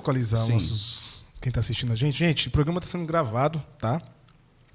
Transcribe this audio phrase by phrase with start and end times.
[0.00, 0.54] localizar Sim.
[0.54, 4.02] nossos quem está assistindo a gente, gente, o programa está sendo gravado, tá?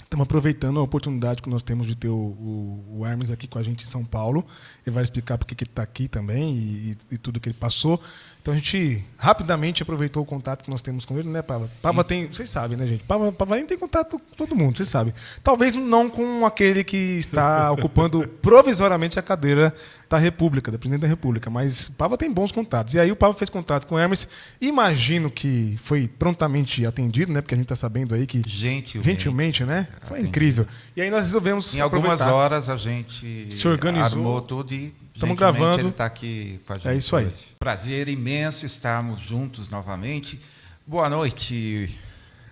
[0.02, 3.60] Estamos aproveitando a oportunidade que nós temos de ter o, o, o, Hermes aqui com
[3.60, 4.46] a gente em São Paulo.
[4.86, 8.02] Ele vai explicar por que ele está aqui também e, e, tudo que ele passou.
[8.46, 11.68] Então a gente rapidamente aproveitou o contato que nós temos com ele, né, Pava?
[11.82, 13.04] Pava tem, vocês sabem, né, gente?
[13.04, 15.12] Pava, Pava tem contato com todo mundo, vocês sabem.
[15.42, 19.74] Talvez não com aquele que está ocupando provisoriamente a cadeira
[20.08, 22.94] da República, da presidente da República, mas Pava tem bons contatos.
[22.94, 24.28] E aí o Pava fez contato com o Hermes.
[24.62, 27.42] Imagino que foi prontamente atendido, né?
[27.42, 29.88] Porque a gente está sabendo aí que gentilmente, gentilmente né?
[30.02, 30.28] Foi atendido.
[30.28, 30.68] incrível.
[30.96, 35.38] E aí nós resolvemos Em algumas horas a gente se organizou, armou tudo e Estamos
[35.38, 35.80] gravando.
[35.80, 36.88] Ele está aqui com a gente.
[36.90, 37.28] É isso aí.
[37.28, 37.56] Hoje.
[37.58, 40.42] Prazer imenso estarmos juntos novamente.
[40.86, 41.98] Boa noite,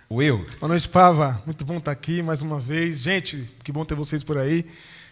[0.09, 0.45] Will.
[0.61, 1.43] Boa noite, Pava.
[1.45, 2.99] Muito bom estar aqui mais uma vez.
[2.99, 4.65] Gente, que bom ter vocês por aí.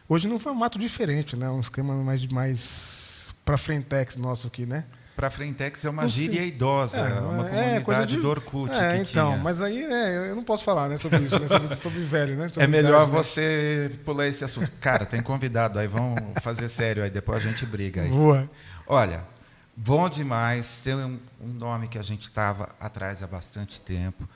[0.08, 1.50] Hoje num formato diferente, né?
[1.50, 4.86] Um esquema mais, mais para frentex nosso aqui, né?
[5.16, 6.22] Para Frentex é uma Você...
[6.22, 8.18] gíria idosa, é, uma é, comunidade é, coisa de...
[8.18, 8.74] do Orkut.
[8.74, 9.44] É, então, tinha.
[9.44, 12.48] mas aí é, eu não posso falar né, sobre isso, né, sobre, sobre, velho, né?
[12.48, 13.18] Sobre é melhor idade, né?
[13.18, 14.72] você pular esse assunto.
[14.80, 18.02] Cara, tem convidado, aí vamos fazer sério, aí depois a gente briga.
[18.02, 18.10] Aí.
[18.10, 18.50] Boa.
[18.88, 19.22] Olha,
[19.76, 24.28] bom demais, tem um, um nome que a gente estava atrás há bastante tempo,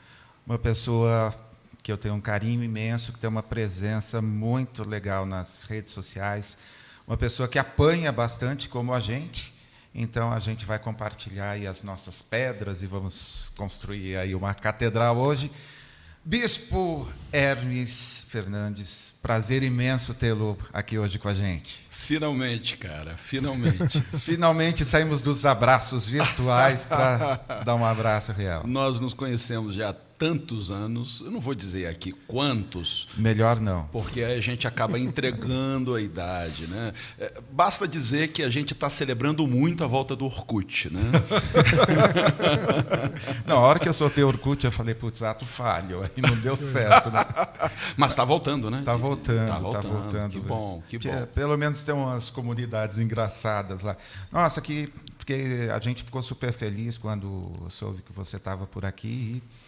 [0.46, 1.34] uma pessoa
[1.82, 6.58] que eu tenho um carinho imenso, que tem uma presença muito legal nas redes sociais,
[7.08, 9.55] uma pessoa que apanha bastante como a gente,
[9.96, 15.16] então a gente vai compartilhar aí as nossas pedras e vamos construir aí uma catedral
[15.16, 15.50] hoje.
[16.24, 21.86] Bispo Hermes Fernandes, prazer imenso tê-lo aqui hoje com a gente.
[21.92, 24.02] Finalmente, cara, finalmente.
[24.20, 28.68] finalmente saímos dos abraços virtuais para dar um abraço real.
[28.68, 33.08] Nós nos conhecemos já tantos anos, eu não vou dizer aqui quantos.
[33.18, 33.84] Melhor não.
[33.92, 36.68] Porque a gente acaba entregando a idade.
[36.68, 36.94] Né?
[37.20, 40.94] É, basta dizer que a gente está celebrando muito a volta do Orkut.
[40.94, 41.02] Né?
[43.46, 46.36] não, a hora que eu soltei o Orkut, eu falei, putz, ato falho, aí não
[46.38, 47.12] deu certo.
[47.12, 47.20] Né?
[47.98, 48.80] Mas está voltando, né?
[48.80, 50.32] Está voltando, está voltando, tá voltando.
[50.32, 51.26] Que bom, que bom.
[51.34, 53.98] Pelo menos tem umas comunidades engraçadas lá.
[54.32, 54.92] Nossa, que,
[55.26, 59.42] que a gente ficou super feliz quando soube que você estava por aqui.
[59.42, 59.66] E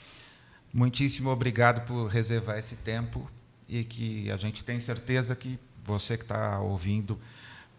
[0.74, 3.30] Muitíssimo obrigado por reservar esse tempo
[3.68, 7.20] e que a gente tem certeza que você que está ouvindo,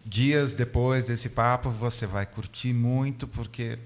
[0.05, 3.77] dias depois desse papo, você vai curtir muito, porque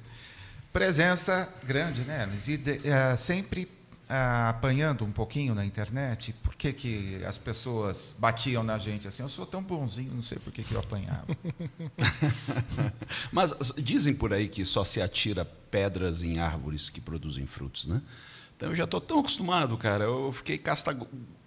[0.72, 2.28] presença grande, né?
[2.48, 3.70] E é, sempre
[4.10, 4.16] é,
[4.50, 9.22] apanhando um pouquinho na internet, por que, que as pessoas batiam na gente assim?
[9.22, 11.28] Eu sou tão bonzinho, não sei por que, que eu apanhava.
[13.32, 18.02] Mas dizem por aí que só se atira pedras em árvores que produzem frutos, né?
[18.56, 20.06] Então eu já estou tão acostumado, cara.
[20.06, 20.96] Eu fiquei casca,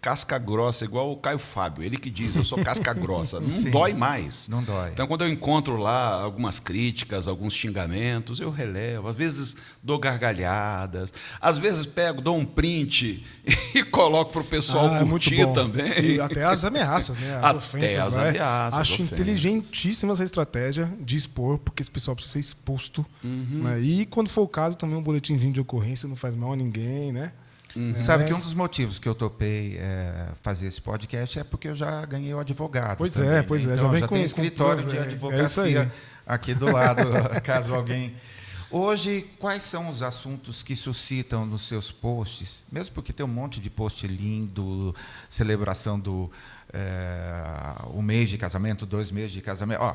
[0.00, 1.84] casca grossa, igual o Caio Fábio.
[1.84, 3.40] Ele que diz, eu sou casca grossa.
[3.40, 4.48] Não Sim, dói mais.
[4.48, 4.90] Não dói.
[4.90, 9.08] Então quando eu encontro lá algumas críticas, alguns xingamentos, eu relevo.
[9.08, 11.12] Às vezes dou gargalhadas.
[11.40, 13.24] Às vezes pego, dou um print
[13.74, 16.00] e coloco para o pessoal ah, é curtir é também.
[16.00, 17.36] E até as ameaças, né?
[17.36, 17.96] As até ofensas.
[17.96, 18.28] As né?
[18.28, 18.80] ameaças.
[18.80, 19.12] Acho ofensas.
[19.12, 23.04] inteligentíssima essa estratégia de expor, porque esse pessoal precisa ser exposto.
[23.24, 23.62] Uhum.
[23.64, 23.80] Né?
[23.80, 26.96] E quando for o caso, também um boletimzinho de ocorrência não faz mal a ninguém
[27.12, 27.32] né?
[27.76, 27.98] Uhum.
[27.98, 31.76] Sabe que um dos motivos que eu topei é, fazer esse podcast é porque eu
[31.76, 32.97] já ganhei o advogado.
[32.97, 33.75] Pois também, é, pois né?
[33.75, 33.76] é.
[33.76, 35.91] Então, já, já tem escritório com, de advocacia é
[36.26, 37.03] aqui do lado,
[37.44, 38.16] caso alguém.
[38.70, 42.64] Hoje, quais são os assuntos que suscitam nos seus posts?
[42.72, 44.94] Mesmo porque tem um monte de post lindo,
[45.31, 46.31] celebração do
[46.72, 49.82] é, um mês de casamento, dois meses de casamento.
[49.82, 49.94] Ó,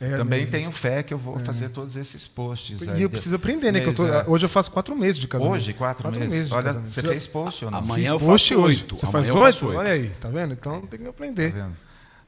[0.00, 0.50] é, Também né?
[0.50, 1.40] tenho fé que eu vou é.
[1.40, 2.80] fazer todos esses posts.
[2.80, 3.84] E eu preciso aprender, né?
[3.84, 4.24] Eu tô, é.
[4.26, 5.56] hoje eu faço quatro meses de casamento.
[5.56, 6.34] Hoje, quatro, quatro meses.
[6.34, 7.78] meses Olha, você fez post ou não?
[7.80, 8.98] Amanhã Fiz eu faço oito.
[8.98, 9.76] Você faz oito?
[9.76, 10.54] Olha aí, tá vendo?
[10.54, 11.52] Então tem que aprender.
[11.52, 11.76] Tá vendo?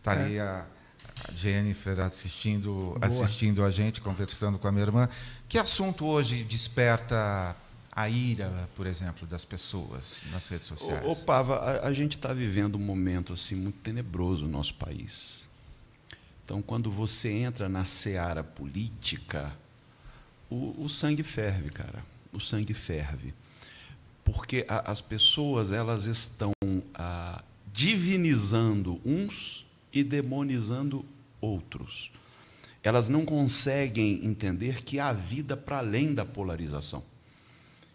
[0.03, 0.41] Tá ali é.
[0.43, 0.67] a,
[1.27, 5.09] a Jennifer assistindo, assistindo a gente, conversando com a minha irmã.
[5.49, 7.57] Que assunto hoje desperta
[7.91, 11.07] a ira, por exemplo, das pessoas nas redes sociais?
[11.07, 14.75] Ô, ô Pava, a, a gente está vivendo um momento assim muito tenebroso no nosso
[14.75, 15.51] país
[16.45, 19.57] então, quando você entra na seara política,
[20.51, 22.05] o, o sangue ferve, cara.
[22.33, 23.33] O sangue ferve.
[24.25, 26.53] Porque a, as pessoas elas estão
[26.95, 27.43] ah,
[27.73, 31.05] divinizando uns e demonizando
[31.41, 32.11] outros.
[32.83, 37.05] Elas não conseguem entender que há vida para além da polarização.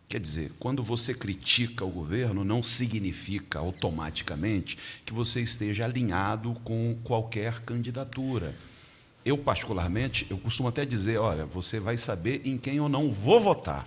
[0.09, 6.97] Quer dizer, quando você critica o governo, não significa automaticamente que você esteja alinhado com
[7.03, 8.55] qualquer candidatura.
[9.25, 13.37] Eu, particularmente, eu costumo até dizer, olha, você vai saber em quem eu não vou
[13.37, 13.85] votar,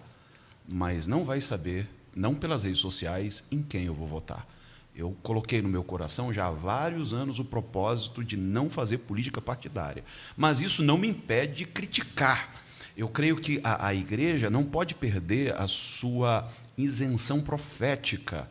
[0.68, 4.46] mas não vai saber, não pelas redes sociais, em quem eu vou votar.
[4.94, 9.40] Eu coloquei no meu coração já há vários anos o propósito de não fazer política
[9.40, 10.04] partidária.
[10.36, 12.52] Mas isso não me impede de criticar
[13.00, 18.46] Eu creio que a, a igreja não pode perder a sua isenção profética.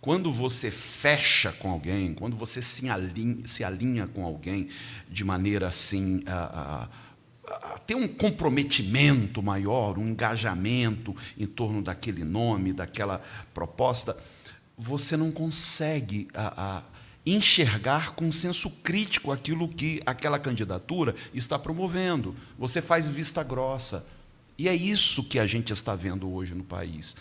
[0.00, 4.68] Quando você fecha com alguém, quando você se alinha, se alinha com alguém
[5.10, 6.22] de maneira assim.
[6.28, 6.88] A,
[7.44, 13.20] a, a ter um comprometimento maior, um engajamento em torno daquele nome, daquela
[13.52, 14.16] proposta,
[14.76, 16.84] você não consegue a,
[17.34, 22.34] enxergar com senso crítico aquilo que aquela candidatura está promovendo.
[22.58, 24.06] Você faz vista grossa.
[24.56, 27.16] E é isso que a gente está vendo hoje no país.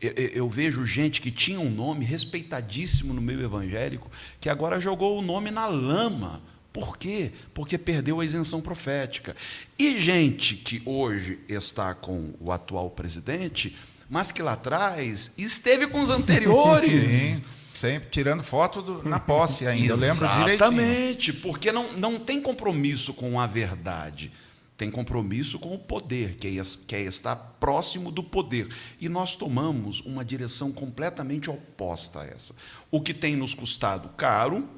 [0.00, 4.10] Eu, eu, vejo gente que tinha um nome respeitadíssimo no meio evangélico,
[4.40, 6.40] que agora jogou o nome na lama.
[6.72, 7.32] Por quê?
[7.52, 9.34] Porque perdeu a isenção profética.
[9.76, 13.76] E gente que hoje está com o atual presidente,
[14.08, 17.14] mas que lá atrás esteve com os anteriores.
[17.14, 17.57] Sim.
[17.70, 20.54] Sempre tirando foto do, na posse ainda, eu lembro direitinho.
[20.54, 24.32] Exatamente, porque não, não tem compromisso com a verdade,
[24.76, 28.68] tem compromisso com o poder, que é, que é estar próximo do poder.
[29.00, 32.54] E nós tomamos uma direção completamente oposta a essa.
[32.90, 34.68] O que tem nos custado caro,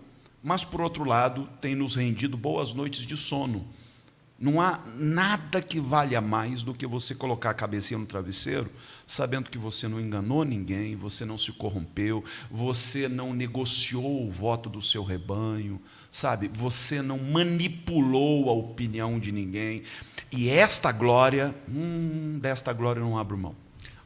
[0.42, 3.68] mas, por outro lado, tem nos rendido boas noites de sono.
[4.38, 8.70] Não há nada que valha mais do que você colocar a cabecinha no travesseiro
[9.10, 14.70] sabendo que você não enganou ninguém, você não se corrompeu, você não negociou o voto
[14.70, 16.48] do seu rebanho, sabe?
[16.54, 19.82] Você não manipulou a opinião de ninguém.
[20.30, 23.56] E esta glória, hum, desta glória eu não abro mão.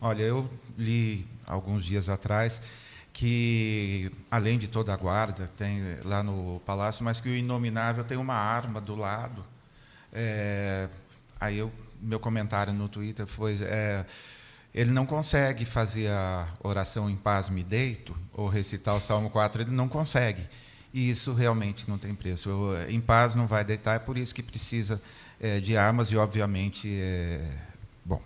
[0.01, 0.49] Olha, eu
[0.79, 2.63] li alguns dias atrás
[3.13, 8.17] que além de toda a guarda tem lá no palácio, mas que o inominável tem
[8.17, 9.45] uma arma do lado.
[10.11, 10.89] É,
[11.39, 11.71] aí eu,
[12.01, 14.07] meu comentário no Twitter foi é,
[14.75, 19.63] ele não consegue fazer a oração em paz me deito, ou recitar o Salmo 4,
[19.63, 20.43] ele não consegue.
[20.93, 22.49] E isso realmente não tem preço.
[22.49, 25.01] Eu, em paz não vai deitar, é por isso que precisa
[25.41, 27.49] é, de armas e, obviamente, é,
[28.05, 28.21] bom,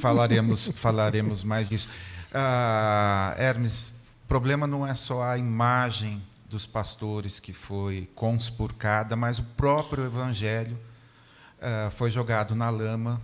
[0.00, 1.88] falaremos, falaremos mais disso.
[2.32, 3.88] Ah, Hermes,
[4.24, 10.06] o problema não é só a imagem dos pastores que foi conspurcada, mas o próprio
[10.06, 10.78] evangelho
[11.60, 13.20] ah, foi jogado na lama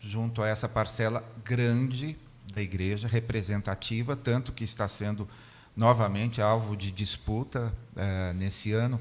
[0.00, 2.18] junto a essa parcela grande
[2.52, 5.28] da igreja, representativa, tanto que está sendo
[5.76, 9.00] novamente alvo de disputa uh, nesse ano.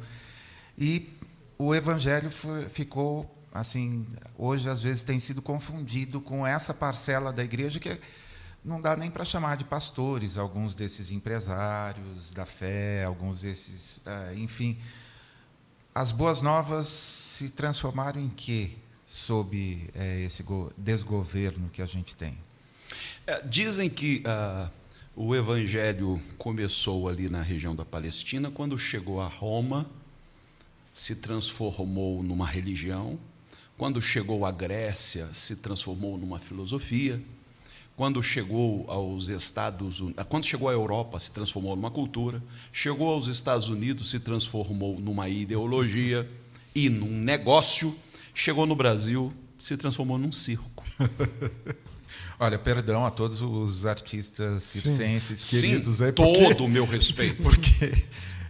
[0.78, 1.10] E
[1.57, 2.30] o evangelho
[2.69, 4.06] ficou, assim,
[4.38, 8.00] hoje às vezes tem sido confundido com essa parcela da igreja que
[8.63, 14.36] não dá nem para chamar de pastores, alguns desses empresários da fé, alguns desses, uh,
[14.36, 14.78] enfim.
[15.95, 18.78] As boas novas se transformaram em quê?
[19.09, 20.45] Sob é, esse
[20.77, 22.38] desgoverno que a gente tem?
[23.25, 24.69] É, dizem que ah,
[25.15, 29.89] o evangelho começou ali na região da Palestina, quando chegou a Roma,
[30.94, 33.17] se transformou numa religião,
[33.75, 37.19] quando chegou à Grécia, se transformou numa filosofia,
[37.97, 43.25] quando chegou aos Estados Unidos, quando chegou à Europa, se transformou numa cultura, chegou aos
[43.25, 46.29] Estados Unidos, se transformou numa ideologia
[46.75, 47.97] e num negócio
[48.34, 50.84] Chegou no Brasil, se transformou num circo.
[52.40, 56.12] Olha, perdão a todos os artistas circenses Sim, queridos aí.
[56.12, 57.42] Porque, todo o meu respeito.
[57.44, 57.92] Porque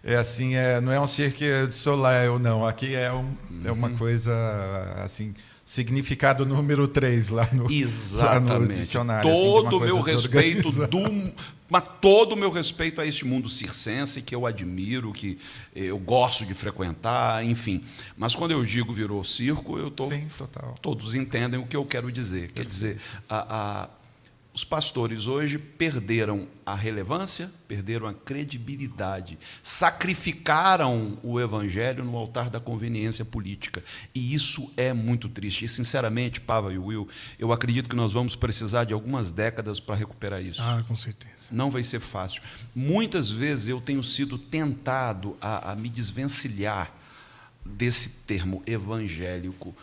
[0.03, 2.67] é assim, é, não é um circo de soleil, não.
[2.67, 3.33] Aqui é, um,
[3.65, 3.97] é uma uhum.
[3.97, 4.31] coisa
[5.03, 5.33] assim
[5.69, 8.49] significado número 3 lá no, Exatamente.
[8.49, 9.29] Lá no dicionário.
[9.29, 11.31] Assim, todo o assim, meu respeito do,
[11.69, 15.37] mas todo o meu respeito a este mundo circense que eu admiro, que
[15.75, 17.83] eu gosto de frequentar, enfim.
[18.17, 20.73] Mas quando eu digo virou circo, eu tô Sim, total.
[20.81, 22.51] Todos entendem o que eu quero dizer.
[22.51, 22.97] Quer dizer,
[23.29, 23.89] a, a
[24.59, 32.59] os pastores hoje perderam a relevância, perderam a credibilidade, sacrificaram o evangelho no altar da
[32.59, 33.81] conveniência política.
[34.13, 35.63] E isso é muito triste.
[35.63, 37.07] E, sinceramente, Pava e Will,
[37.39, 40.61] eu acredito que nós vamos precisar de algumas décadas para recuperar isso.
[40.61, 41.35] Ah, com certeza.
[41.49, 42.41] Não vai ser fácil.
[42.75, 46.93] Muitas vezes eu tenho sido tentado a, a me desvencilhar
[47.65, 49.73] desse termo evangélico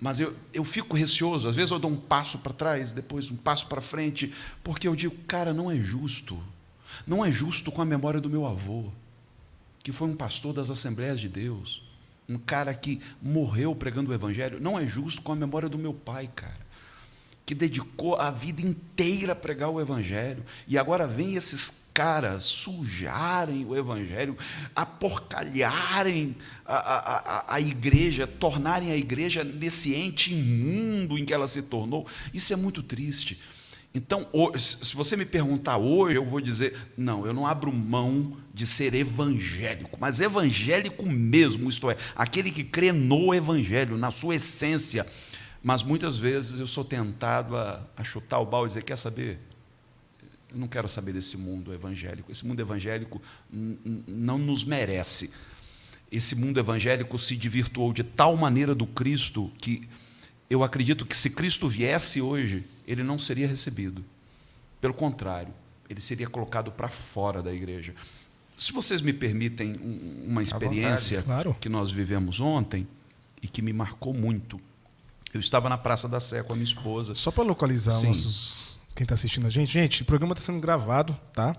[0.00, 3.36] mas eu, eu fico receoso, às vezes eu dou um passo para trás, depois um
[3.36, 6.38] passo para frente, porque eu digo, cara, não é justo.
[7.06, 8.84] Não é justo com a memória do meu avô,
[9.82, 11.82] que foi um pastor das Assembleias de Deus,
[12.28, 14.60] um cara que morreu pregando o Evangelho.
[14.60, 16.65] Não é justo com a memória do meu pai, cara,
[17.46, 20.44] que dedicou a vida inteira a pregar o Evangelho.
[20.66, 24.36] E agora vem esses caras sujarem o evangelho,
[24.74, 31.48] aporcalharem a, a, a, a, igreja, tornarem a igreja nesse ente imundo em que ela
[31.48, 32.06] se tornou.
[32.34, 33.40] Isso é muito triste.
[33.94, 38.66] Então, se você me perguntar hoje, eu vou dizer: não, eu não abro mão de
[38.66, 45.06] ser evangélico, mas evangélico mesmo, isto é, aquele que crê no evangelho, na sua essência
[45.66, 49.40] Mas muitas vezes eu sou tentado a, a chutar o balde e dizer: quer saber?
[50.48, 52.30] Eu não quero saber desse mundo evangélico.
[52.30, 53.20] Esse mundo evangélico
[53.50, 55.34] não nos merece.
[56.10, 59.88] Esse mundo evangélico se divirtuou de tal maneira do Cristo que
[60.48, 64.04] eu acredito que se Cristo viesse hoje, ele não seria recebido.
[64.80, 65.52] Pelo contrário,
[65.90, 67.92] ele seria colocado para fora da igreja.
[68.56, 69.74] Se vocês me permitem
[70.24, 71.56] uma experiência claro.
[71.60, 72.86] que nós vivemos ontem
[73.42, 74.60] e que me marcou muito.
[75.36, 77.14] Eu estava na Praça da Sé com a minha esposa.
[77.14, 81.14] Só para localizar nossos, quem está assistindo a gente, gente, o programa está sendo gravado,
[81.34, 81.54] tá?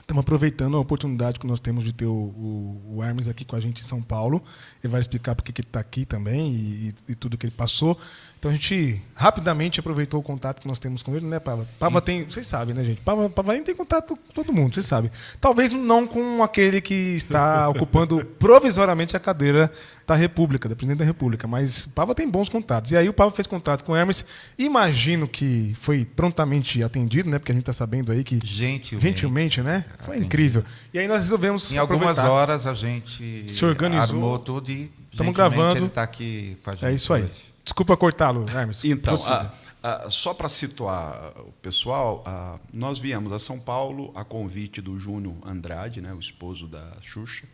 [0.00, 3.56] Estamos aproveitando a oportunidade que nós temos de ter o, o, o, Hermes aqui com
[3.56, 4.42] a gente em São Paulo.
[4.82, 7.98] Ele vai explicar porque que ele está aqui também e, e, tudo que ele passou.
[8.44, 11.66] Então a gente rapidamente aproveitou o contato que nós temos com ele, né, Pava?
[11.78, 13.00] Pava tem, vocês sabem, né, gente?
[13.00, 15.10] Pava, Pava tem contato com todo mundo, vocês sabem.
[15.40, 19.72] Talvez não com aquele que está ocupando provisoriamente a cadeira
[20.06, 22.92] da República, da presidente da República, mas Pava tem bons contatos.
[22.92, 24.26] E aí o Pava fez contato com o Hermes.
[24.58, 27.38] Imagino que foi prontamente atendido, né?
[27.38, 29.86] Porque a gente está sabendo aí que gentilmente, gentilmente né?
[30.00, 30.26] Foi atendido.
[30.26, 30.64] incrível.
[30.92, 35.34] E aí nós resolvemos Em algumas horas a gente se organizou, armou tudo e estamos
[35.34, 35.78] gravando.
[35.78, 36.84] Ele está aqui com a gente.
[36.84, 37.26] É isso aí.
[37.64, 38.84] Desculpa cortá-lo, Hermes.
[38.84, 39.50] Então, a,
[39.82, 44.98] a, só para situar o pessoal, a, nós viemos a São Paulo a convite do
[44.98, 47.46] Júnior Andrade, né, o esposo da Xuxa,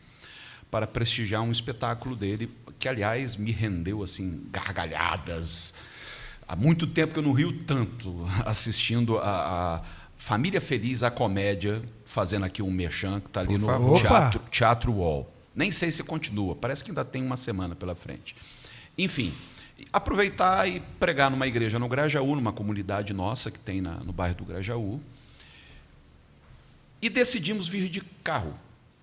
[0.68, 5.72] para prestigiar um espetáculo dele, que, aliás, me rendeu assim gargalhadas.
[6.46, 9.80] Há muito tempo que eu não rio tanto assistindo a,
[10.20, 14.92] Família Feliz, a comédia, fazendo aqui um merchan, que está ali Por no teatro, teatro
[14.92, 15.32] Wall.
[15.54, 18.36] Nem sei se continua, parece que ainda tem uma semana pela frente.
[18.98, 19.32] Enfim,
[19.92, 24.36] aproveitar e pregar numa igreja no Grajaú, numa comunidade nossa que tem na, no bairro
[24.36, 25.00] do Grajaú.
[27.02, 28.54] E decidimos vir de carro.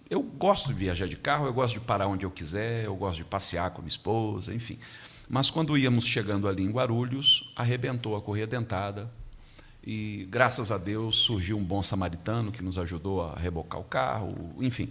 [0.09, 3.17] Eu gosto de viajar de carro, eu gosto de parar onde eu quiser, eu gosto
[3.17, 4.79] de passear com a minha esposa, enfim.
[5.27, 9.11] Mas quando íamos chegando ali em Guarulhos, arrebentou a correia dentada.
[9.85, 14.53] E graças a Deus surgiu um bom samaritano que nos ajudou a rebocar o carro,
[14.59, 14.89] enfim.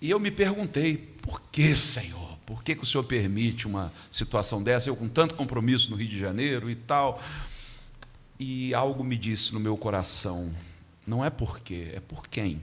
[0.00, 2.35] E eu me perguntei, por que, Senhor?
[2.46, 4.88] Por que, que o senhor permite uma situação dessa?
[4.88, 7.20] Eu com tanto compromisso no Rio de Janeiro e tal.
[8.38, 10.54] E algo me disse no meu coração:
[11.04, 12.60] não é por quê, é por quem.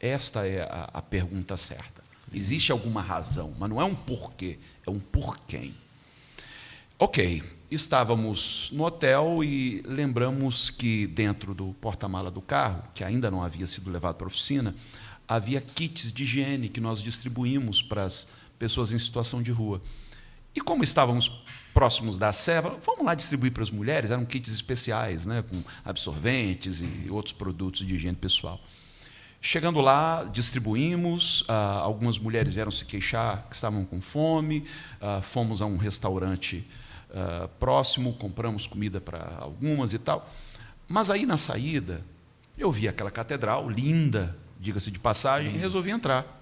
[0.00, 2.02] Esta é a, a pergunta certa.
[2.34, 5.72] Existe alguma razão, mas não é um porquê, é um por quem.
[6.98, 13.42] Ok, estávamos no hotel e lembramos que dentro do porta-mala do carro, que ainda não
[13.42, 14.74] havia sido levado para a oficina,
[15.28, 18.28] havia kits de higiene que nós distribuímos para as
[18.58, 19.82] pessoas em situação de rua.
[20.54, 25.26] E como estávamos próximos da serva, vamos lá distribuir para as mulheres, eram kits especiais,
[25.26, 28.58] né, com absorventes e outros produtos de higiene pessoal.
[29.40, 34.64] Chegando lá, distribuímos, ah, algumas mulheres vieram se queixar que estavam com fome,
[35.00, 36.66] ah, fomos a um restaurante
[37.14, 40.28] ah, próximo, compramos comida para algumas e tal.
[40.88, 42.02] Mas aí na saída,
[42.56, 46.36] eu vi aquela catedral linda, diga-se de passagem, e resolvi entrar.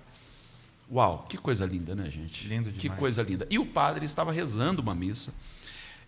[0.90, 2.46] Uau, que coisa linda, né, gente?
[2.46, 2.80] Lindo demais.
[2.80, 3.46] Que coisa linda.
[3.50, 5.32] E o padre estava rezando uma missa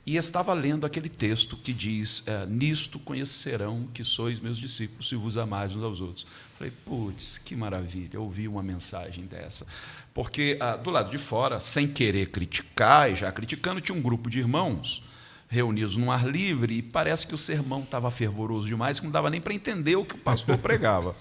[0.06, 5.16] e estava lendo aquele texto que diz: é, Nisto conhecerão que sois meus discípulos, se
[5.16, 6.26] vos amais uns aos outros.
[6.56, 9.66] Falei, putz, que maravilha, ouvir uma mensagem dessa.
[10.14, 14.30] Porque ah, do lado de fora, sem querer criticar, e já criticando, tinha um grupo
[14.30, 15.02] de irmãos
[15.48, 19.30] reunidos no ar livre e parece que o sermão estava fervoroso demais, que não dava
[19.30, 21.14] nem para entender o que o pastor pregava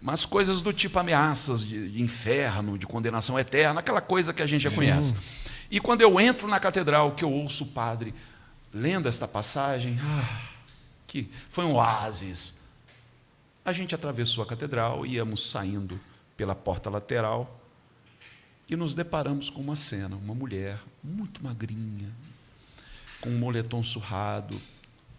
[0.00, 4.46] mas coisas do tipo ameaças de, de, inferno, de condenação eterna, aquela coisa que a
[4.46, 5.14] gente já conhece.
[5.70, 8.14] E quando eu entro na catedral, que eu ouço o padre
[8.72, 10.48] lendo esta passagem, ah,
[11.06, 12.54] que foi um oásis.
[13.64, 16.00] A gente atravessou a catedral, íamos saindo
[16.36, 17.60] pela porta lateral
[18.68, 22.08] e nos deparamos com uma cena, uma mulher muito magrinha,
[23.20, 24.60] com um moletom surrado.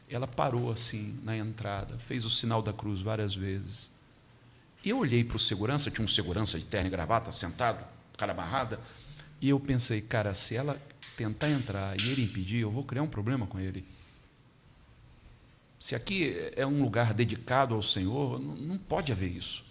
[0.09, 3.91] Ela parou assim na entrada, fez o sinal da cruz várias vezes
[4.89, 7.85] eu olhei para o segurança, tinha um segurança de terno e gravata sentado,
[8.17, 8.79] cara amarrada,
[9.39, 10.81] e eu pensei, cara, se ela
[11.15, 13.85] tentar entrar e ele impedir, eu vou criar um problema com ele.
[15.79, 19.63] Se aqui é um lugar dedicado ao Senhor, não pode haver isso.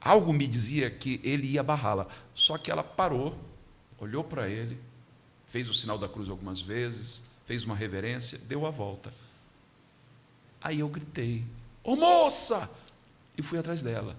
[0.00, 3.36] Algo me dizia que ele ia barrá-la, só que ela parou,
[3.98, 4.78] olhou para ele,
[5.46, 9.12] fez o sinal da cruz algumas vezes, fez uma reverência, deu a volta.
[10.60, 11.44] Aí eu gritei:
[11.82, 12.70] Ô oh, moça,
[13.36, 14.16] e fui atrás dela.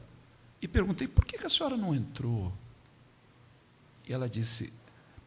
[0.62, 2.54] E perguntei: por que a senhora não entrou?
[4.08, 4.74] E ela disse: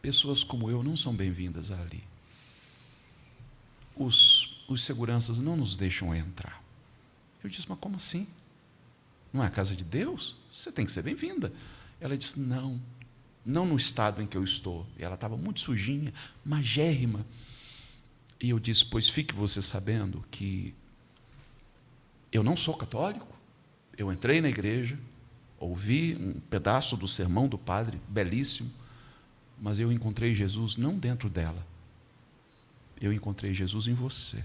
[0.00, 2.02] pessoas como eu não são bem-vindas ali.
[3.97, 6.62] Os, os seguranças não nos deixam entrar.
[7.42, 8.26] Eu disse: mas como assim?
[9.32, 10.37] Não é a casa de Deus?
[10.52, 11.52] Você tem que ser bem-vinda.
[12.00, 12.80] Ela disse: não,
[13.44, 14.87] não no estado em que eu estou.
[14.99, 16.12] E ela estava muito sujinha,
[16.44, 17.25] magérrima.
[18.40, 20.75] E eu disse: Pois fique você sabendo que
[22.32, 23.39] eu não sou católico.
[23.97, 24.99] Eu entrei na igreja,
[25.59, 28.70] ouvi um pedaço do sermão do padre, belíssimo,
[29.61, 31.66] mas eu encontrei Jesus não dentro dela.
[33.00, 34.44] Eu encontrei Jesus em você.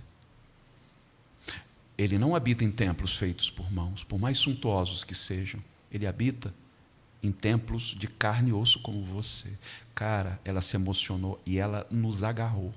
[1.98, 5.64] Ele não habita em templos feitos por mãos, por mais suntuosos que sejam.
[5.90, 6.54] Ele habita
[7.24, 9.58] em templos de carne e osso como você.
[9.94, 12.74] Cara, ela se emocionou e ela nos agarrou.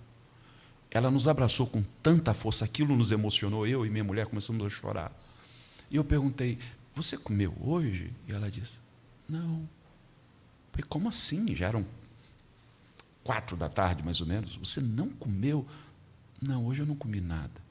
[0.90, 3.66] Ela nos abraçou com tanta força, aquilo nos emocionou.
[3.66, 5.12] Eu e minha mulher começamos a chorar.
[5.90, 6.59] E eu perguntei:
[6.95, 8.12] Você comeu hoje?
[8.26, 8.78] E ela disse:
[9.28, 9.68] Não.
[10.73, 11.54] falei, como assim?
[11.54, 11.85] Já eram
[13.25, 14.57] quatro da tarde, mais ou menos.
[14.57, 15.66] Você não comeu?
[16.40, 17.68] Não, hoje eu não comi nada.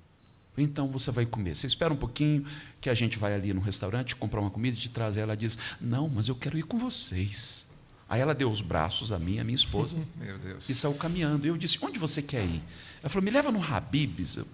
[0.58, 1.56] Então você vai comer.
[1.56, 2.46] Você espera um pouquinho
[2.82, 5.22] que a gente vai ali no restaurante comprar uma comida e te trazer.
[5.22, 7.68] Ela diz: Não, mas eu quero ir com vocês.
[8.10, 9.98] Aí ela deu os braços a mim, a minha esposa,
[10.68, 11.46] e saiu caminhando.
[11.46, 12.64] E eu disse: Onde você quer ir?
[13.02, 14.38] Ela falou: Me leva no Habibs.
[14.38, 14.48] Eu,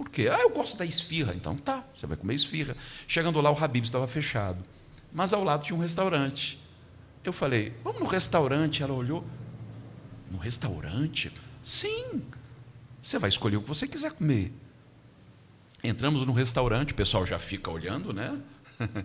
[0.00, 0.30] Por quê?
[0.32, 1.34] Ah, eu gosto da esfirra.
[1.34, 2.74] Então tá, você vai comer esfirra.
[3.06, 4.64] Chegando lá, o Habibs estava fechado.
[5.12, 6.58] Mas ao lado tinha um restaurante.
[7.22, 8.82] Eu falei: Vamos no restaurante.
[8.82, 9.22] Ela olhou:
[10.30, 11.30] No restaurante?
[11.62, 12.22] Sim.
[13.02, 14.50] Você vai escolher o que você quiser comer.
[15.84, 18.40] Entramos no restaurante, o pessoal já fica olhando, né?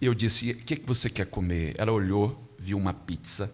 [0.00, 1.74] Eu disse: O que, que você quer comer?
[1.76, 3.52] Ela olhou, viu uma pizza,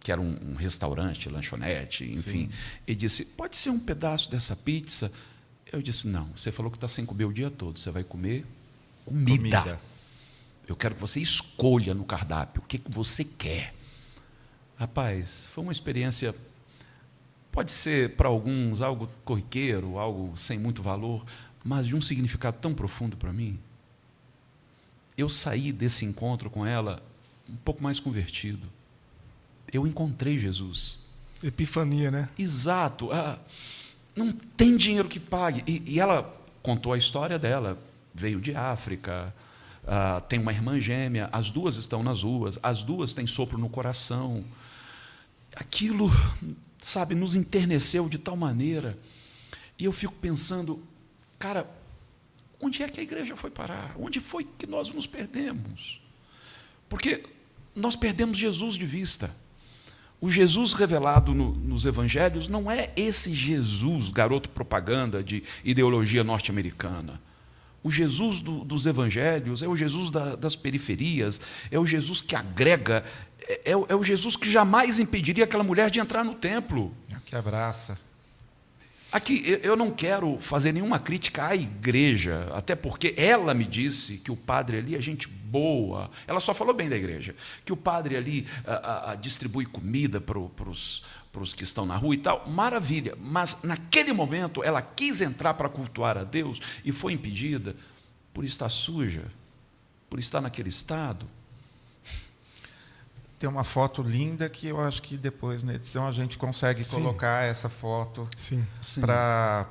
[0.00, 2.50] que era um, um restaurante, lanchonete, enfim, Sim.
[2.86, 5.10] e disse: Pode ser um pedaço dessa pizza?
[5.74, 8.46] Eu disse: Não, você falou que está sem comer o dia todo, você vai comer
[9.04, 9.60] comida.
[9.60, 9.80] comida.
[10.66, 13.74] Eu quero que você escolha no cardápio o que, que você quer.
[14.76, 16.34] Rapaz, foi uma experiência.
[17.52, 21.24] Pode ser para alguns algo corriqueiro, algo sem muito valor,
[21.62, 23.58] mas de um significado tão profundo para mim.
[25.16, 27.02] Eu saí desse encontro com ela
[27.48, 28.68] um pouco mais convertido.
[29.72, 30.98] Eu encontrei Jesus.
[31.42, 32.28] Epifania, né?
[32.38, 33.12] Exato.
[33.12, 33.38] Ah,
[34.14, 35.62] não tem dinheiro que pague.
[35.66, 37.78] E, e, ela contou a história dela.
[38.14, 39.34] Veio de África,
[39.86, 43.68] ah, tem uma irmã gêmea, as duas estão nas ruas, as duas têm sopro no
[43.68, 44.44] coração.
[45.56, 46.10] Aquilo,
[46.80, 48.96] sabe, nos enterneceu de tal maneira.
[49.76, 50.80] E eu fico pensando,
[51.44, 51.68] Cara,
[52.58, 53.94] onde é que a igreja foi parar?
[53.98, 56.00] Onde foi que nós nos perdemos?
[56.88, 57.22] Porque
[57.74, 59.30] nós perdemos Jesus de vista.
[60.24, 67.20] O Jesus revelado no, nos evangelhos não é esse Jesus, garoto propaganda de ideologia norte-americana.
[67.82, 72.34] O Jesus do, dos evangelhos é o Jesus da, das periferias, é o Jesus que
[72.34, 73.04] agrega,
[73.38, 76.90] é, é, é, o Jesus que jamais impediria aquela mulher de entrar no templo.
[77.10, 77.98] É que abraça.
[79.14, 84.32] Aqui eu não quero fazer nenhuma crítica à igreja, até porque ela me disse que
[84.32, 86.10] o padre ali é gente boa.
[86.26, 87.32] Ela só falou bem da igreja,
[87.64, 91.86] que o padre ali a, ah, a, ah, ah, distribui comida para os que estão
[91.86, 92.44] na rua e tal.
[92.48, 93.16] Maravilha.
[93.20, 97.76] Mas naquele momento ela quis entrar para cultuar a Deus e foi impedida
[98.32, 99.30] por estar suja,
[100.10, 101.24] por estar naquele estado
[103.44, 106.96] tem uma foto linda que eu acho que depois na edição a gente consegue sim.
[106.96, 108.26] colocar essa foto
[109.02, 109.66] para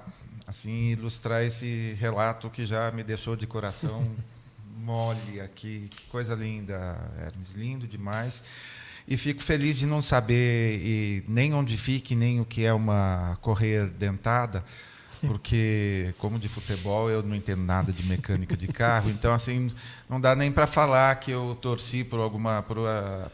[0.45, 4.07] assim ilustrar esse relato que já me deixou de coração
[4.77, 5.89] mole aqui.
[5.89, 6.75] Que coisa linda,
[7.19, 8.43] Hermes, lindo demais.
[9.07, 13.39] E fico feliz de não saber e nem onde fique, nem o que é uma
[13.41, 14.63] correia dentada
[15.27, 19.69] porque como de futebol eu não entendo nada de mecânica de carro, então assim
[20.09, 22.63] não dá nem para falar que eu torci por alguma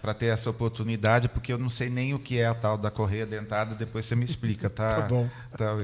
[0.02, 2.92] para ter essa oportunidade, porque eu não sei nem o que é a tal da
[2.92, 3.76] correia dentada.
[3.76, 5.02] Depois você me explica, tá?
[5.02, 5.30] tá bom.
[5.58, 5.78] Tá,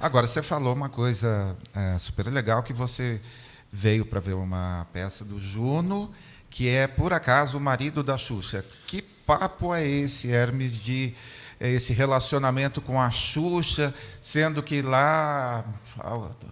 [0.00, 3.20] Agora você falou uma coisa é, super legal que você
[3.70, 6.12] veio para ver uma peça do Juno,
[6.48, 8.64] que é por acaso o marido da Xuxa.
[8.86, 11.14] Que papo é esse, Hermes, de
[11.60, 13.92] esse relacionamento com a Xuxa,
[14.22, 15.64] sendo que lá,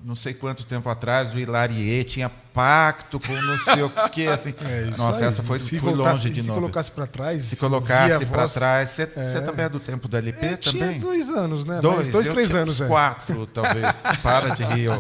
[0.05, 4.27] não sei quanto tempo atrás, o Hilarie tinha pacto com não sei o quê.
[4.33, 4.55] Assim.
[4.64, 5.29] É, Nossa, aí.
[5.29, 6.59] essa foi, se foi voltasse, longe de se novo.
[6.59, 7.45] Se colocasse para trás.
[7.45, 8.90] Se colocasse para trás.
[8.90, 9.40] Você, é.
[9.42, 10.88] também é do tempo do LP é, também?
[10.88, 11.81] Tinha dois anos, né?
[11.81, 12.81] Dois, Mas dois três anos.
[12.81, 12.88] É.
[12.88, 13.95] Quatro, talvez.
[14.23, 14.90] Para de rir.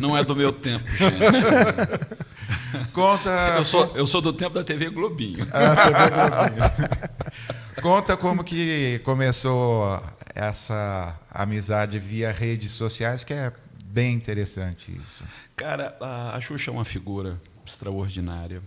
[0.00, 1.14] Não é do meu tempo, gente.
[2.92, 3.30] Conta.
[3.56, 5.46] Eu sou, eu sou do tempo da TV Globinho.
[5.52, 7.80] Ah, TV Globinho.
[7.82, 10.02] Conta como que começou
[10.34, 13.52] essa amizade via redes sociais, que é
[13.84, 15.24] bem interessante isso.
[15.56, 18.62] Cara, a Xuxa é uma figura extraordinária.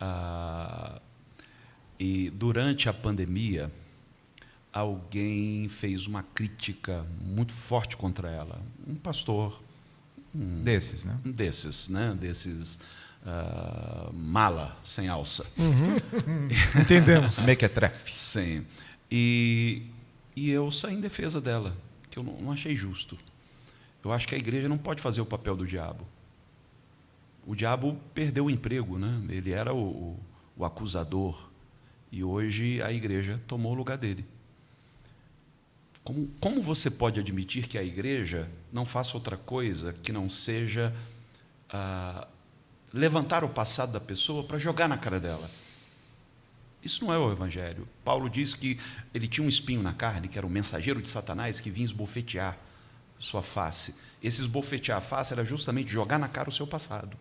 [0.00, 1.00] Ah,
[1.98, 3.70] e durante a pandemia,
[4.72, 8.60] alguém fez uma crítica muito forte contra ela.
[8.86, 9.60] Um pastor.
[10.34, 11.18] Um, desses, né?
[11.24, 12.16] Um desses, né?
[12.20, 12.78] Desses
[13.24, 15.44] uh, mala sem alça.
[15.56, 16.48] Uhum.
[16.80, 17.44] Entendemos.
[17.44, 18.16] Mequetrefe.
[18.16, 18.66] Sim.
[19.10, 19.82] E,
[20.36, 21.76] e eu saí em defesa dela,
[22.10, 23.16] que eu não, não achei justo.
[24.04, 26.06] Eu acho que a igreja não pode fazer o papel do diabo.
[27.46, 29.22] O diabo perdeu o emprego, né?
[29.28, 30.20] ele era o, o,
[30.56, 31.48] o acusador,
[32.12, 34.24] e hoje a igreja tomou o lugar dele.
[36.08, 40.90] Como, como você pode admitir que a igreja não faça outra coisa que não seja
[41.68, 42.26] ah,
[42.90, 45.50] levantar o passado da pessoa para jogar na cara dela?
[46.82, 47.86] Isso não é o Evangelho.
[48.02, 48.80] Paulo diz que
[49.12, 52.56] ele tinha um espinho na carne, que era o mensageiro de Satanás, que vinha esbofetear
[53.18, 53.94] sua face.
[54.22, 57.18] Esse esbofetear a face era justamente jogar na cara o seu passado.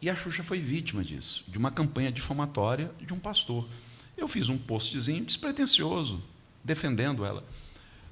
[0.00, 3.68] E a Xuxa foi vítima disso, de uma campanha difamatória de um pastor.
[4.16, 6.31] Eu fiz um postzinho despretensioso,
[6.64, 7.44] defendendo ela.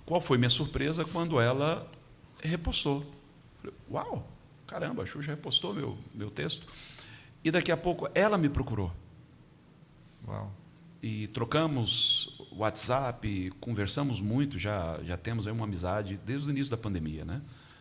[0.04, 1.88] Qual foi minha surpresa quando ela
[2.42, 3.04] repostou?
[3.90, 4.26] Uau,
[4.66, 6.66] caramba, a Xuxa repostou meu, meu texto.
[7.44, 8.92] E daqui a pouco ela me procurou.
[10.26, 10.52] Uau.
[11.02, 16.76] E trocamos WhatsApp, conversamos muito, já, já temos aí uma amizade desde o início da
[16.76, 17.40] pandemia, né?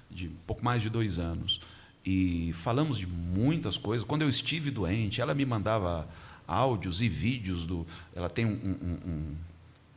[0.09, 1.61] de pouco mais de dois anos.
[2.05, 4.05] E falamos de muitas coisas.
[4.07, 6.07] Quando eu estive doente, ela me mandava
[6.47, 7.85] áudios e vídeos do.
[8.15, 9.35] Ela tem um, um, um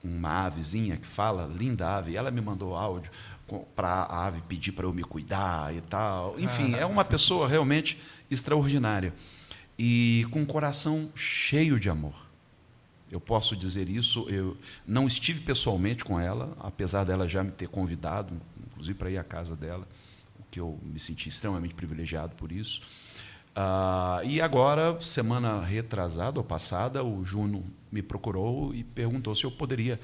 [0.05, 3.11] uma avezinha que fala, linda ave, ela me mandou áudio
[3.75, 6.39] para a ave pedir para eu me cuidar e tal.
[6.39, 9.15] Enfim, é uma pessoa realmente extraordinária
[9.79, 12.15] e com um coração cheio de amor.
[13.11, 17.69] Eu posso dizer isso, eu não estive pessoalmente com ela, apesar dela já me ter
[17.69, 18.35] convidado,
[18.71, 19.87] inclusive para ir à casa dela,
[20.41, 22.81] o que eu me senti extremamente privilegiado por isso.
[23.55, 27.63] Ah, e agora, semana retrasada ou passada, o Juno
[27.93, 30.01] me procurou e perguntou se eu poderia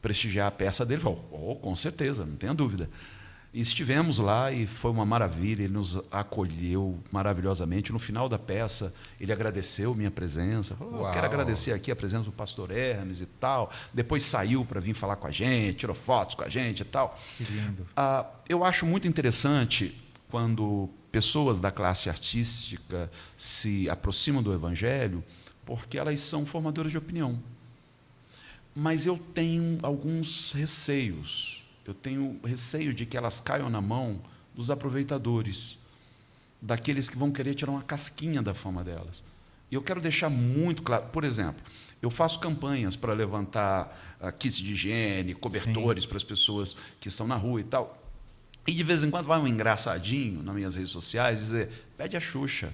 [0.00, 1.00] prestigiar a peça dele.
[1.00, 2.88] Falou, oh, com certeza, não tenha dúvida.
[3.54, 7.92] E estivemos lá e foi uma maravilha, ele nos acolheu maravilhosamente.
[7.92, 10.74] No final da peça, ele agradeceu minha presença.
[10.74, 13.70] Falou, oh, quero agradecer aqui a presença do pastor Hermes e tal.
[13.92, 17.14] Depois saiu para vir falar com a gente, tirou fotos com a gente e tal.
[17.36, 17.86] Que lindo.
[17.94, 20.00] Ah, eu acho muito interessante
[20.30, 25.22] quando pessoas da classe artística se aproximam do evangelho,
[25.64, 27.38] porque elas são formadoras de opinião.
[28.74, 31.62] Mas eu tenho alguns receios.
[31.84, 34.20] Eu tenho receio de que elas caiam na mão
[34.54, 35.78] dos aproveitadores,
[36.60, 39.22] daqueles que vão querer tirar uma casquinha da fama delas.
[39.70, 41.64] E eu quero deixar muito claro, por exemplo,
[42.02, 46.08] eu faço campanhas para levantar uh, kits de higiene, cobertores Sim.
[46.08, 47.98] para as pessoas que estão na rua e tal.
[48.66, 52.20] E de vez em quando vai um engraçadinho nas minhas redes sociais dizer: pede a
[52.20, 52.72] Xuxa.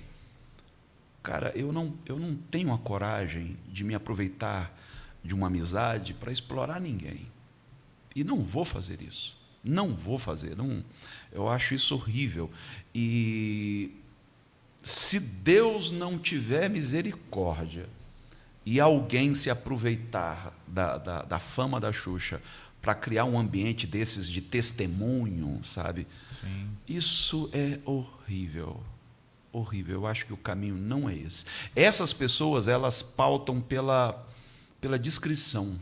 [1.28, 4.74] Cara, eu não, eu não tenho a coragem de me aproveitar
[5.22, 7.30] de uma amizade para explorar ninguém.
[8.16, 9.36] E não vou fazer isso.
[9.62, 10.56] Não vou fazer.
[10.56, 10.82] Não,
[11.30, 12.50] eu acho isso horrível.
[12.94, 13.90] E
[14.82, 17.90] se Deus não tiver misericórdia
[18.64, 22.40] e alguém se aproveitar da, da, da fama da Xuxa
[22.80, 26.06] para criar um ambiente desses de testemunho, sabe?
[26.40, 26.70] Sim.
[26.88, 28.82] Isso é horrível.
[29.58, 29.94] Horrível.
[29.96, 31.44] Eu acho que o caminho não é esse.
[31.74, 34.26] Essas pessoas, elas pautam pela,
[34.80, 35.78] pela descrição.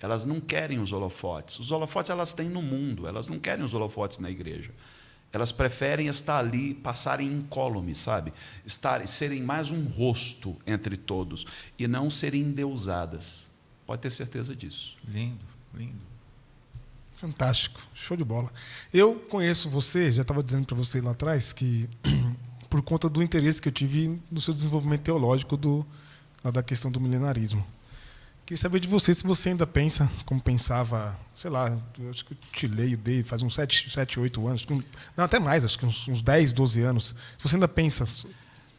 [0.00, 1.58] Elas não querem os holofotes.
[1.58, 4.70] Os holofotes elas têm no mundo, elas não querem os holofotes na igreja.
[5.32, 8.32] Elas preferem estar ali, passarem incólume, sabe?
[8.66, 11.46] Estar, serem mais um rosto entre todos
[11.78, 13.46] e não serem endeusadas.
[13.86, 14.96] Pode ter certeza disso.
[15.06, 16.09] Lindo, lindo.
[17.20, 18.50] Fantástico, show de bola.
[18.94, 21.86] Eu conheço você, já estava dizendo para você lá atrás, que
[22.70, 25.86] por conta do interesse que eu tive no seu desenvolvimento teológico do,
[26.50, 27.62] da questão do milenarismo.
[28.46, 31.78] Queria saber de você se você ainda pensa como pensava, sei lá,
[32.08, 34.66] acho que eu te leio dele faz uns 7, 7 8 anos,
[35.14, 37.14] não, até mais, acho que uns, uns 10, 12 anos.
[37.36, 38.06] Se você ainda pensa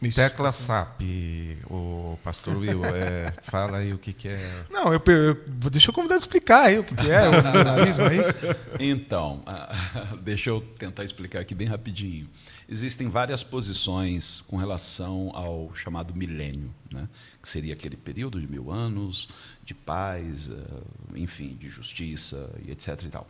[0.01, 0.65] isso, Tecla assim.
[0.65, 1.01] SAP,
[1.69, 4.65] o pastor Will, é, fala aí o que, que é.
[4.69, 5.35] Não, eu, eu,
[5.69, 8.19] deixa eu convidar a explicar aí o que, que é o aí.
[8.79, 9.43] Então,
[10.23, 12.27] deixa eu tentar explicar aqui bem rapidinho.
[12.67, 17.07] Existem várias posições com relação ao chamado milênio, né?
[17.41, 19.29] que seria aquele período de mil anos
[19.63, 23.03] de paz, eh, enfim, de justiça e etc.
[23.03, 23.27] E tal.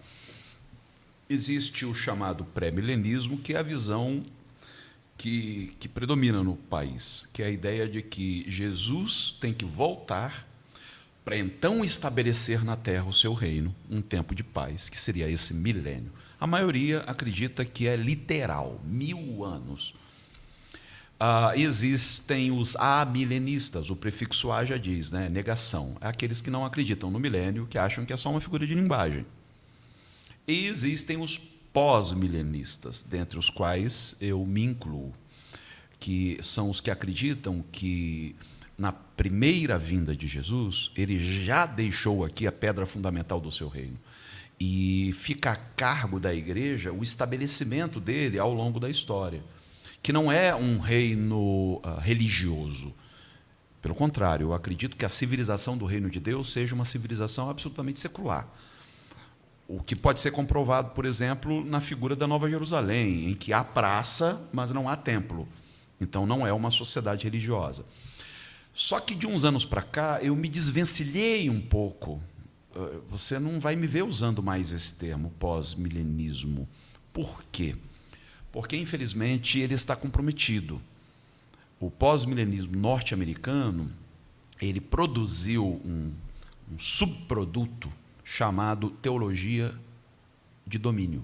[1.29, 4.23] Existe o chamado pré-milenismo, que é a visão
[5.21, 10.47] que, que predomina no país, que é a ideia de que Jesus tem que voltar
[11.23, 15.53] para então estabelecer na terra o seu reino, um tempo de paz, que seria esse
[15.53, 16.11] milênio.
[16.39, 19.93] A maioria acredita que é literal, mil anos.
[21.19, 25.97] Ah, existem os amilenistas, o prefixo A já diz, né, negação.
[26.01, 28.73] É aqueles que não acreditam no milênio, que acham que é só uma figura de
[28.73, 29.23] linguagem.
[30.47, 35.13] E existem os pós-milenistas, dentre os quais eu me incluo,
[35.99, 38.35] que são os que acreditam que
[38.77, 43.97] na primeira vinda de Jesus, ele já deixou aqui a pedra fundamental do seu reino.
[44.59, 49.43] E fica a cargo da igreja o estabelecimento dele ao longo da história,
[50.01, 52.93] que não é um reino uh, religioso.
[53.81, 57.99] Pelo contrário, eu acredito que a civilização do reino de Deus seja uma civilização absolutamente
[57.99, 58.47] secular.
[59.73, 63.63] O que pode ser comprovado, por exemplo, na figura da Nova Jerusalém, em que há
[63.63, 65.47] praça, mas não há templo.
[65.97, 67.85] Então não é uma sociedade religiosa.
[68.73, 72.21] Só que de uns anos para cá eu me desvencilhei um pouco.
[72.75, 76.67] Eh, você não vai me ver usando mais esse termo, pós-milenismo.
[77.13, 77.77] Por quê?
[78.51, 80.81] Porque, infelizmente, ele está comprometido.
[81.79, 83.89] O pós-milenismo norte-americano
[84.61, 86.11] ele produziu um,
[86.69, 87.89] um subproduto
[88.31, 89.73] chamado teologia
[90.65, 91.21] de domínio.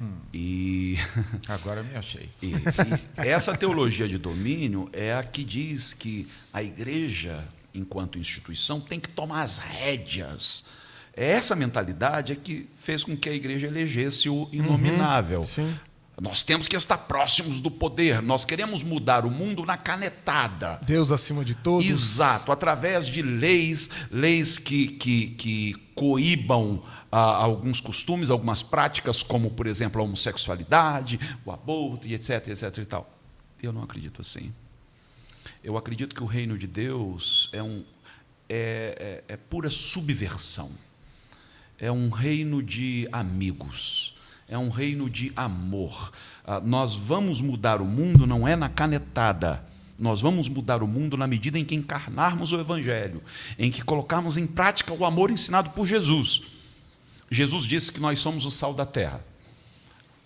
[0.00, 0.14] Hum.
[0.32, 0.96] E
[1.48, 2.30] agora me achei.
[2.40, 8.80] E, e essa teologia de domínio é a que diz que a igreja, enquanto instituição,
[8.80, 10.66] tem que tomar as rédeas.
[11.12, 15.40] Essa mentalidade é que fez com que a igreja elegesse o inominável.
[15.40, 15.74] Uhum,
[16.20, 18.22] nós temos que estar próximos do poder.
[18.22, 20.80] Nós queremos mudar o mundo na canetada.
[20.82, 21.86] Deus acima de todos.
[21.86, 29.66] Exato, através de leis, leis que, que, que coíbam alguns costumes, algumas práticas, como, por
[29.66, 33.10] exemplo, a homossexualidade, o aborto, e etc, etc e tal.
[33.62, 34.54] Eu não acredito assim.
[35.62, 37.84] Eu acredito que o reino de Deus é, um,
[38.48, 40.70] é, é, é pura subversão.
[41.78, 44.15] É um reino de amigos.
[44.48, 46.12] É um reino de amor.
[46.44, 49.64] Ah, nós vamos mudar o mundo não é na canetada.
[49.98, 53.22] Nós vamos mudar o mundo na medida em que encarnarmos o Evangelho,
[53.58, 56.42] em que colocarmos em prática o amor ensinado por Jesus.
[57.30, 59.24] Jesus disse que nós somos o sal da terra.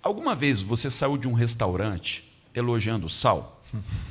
[0.02, 3.62] Alguma vez você saiu de um restaurante elogiando o sal?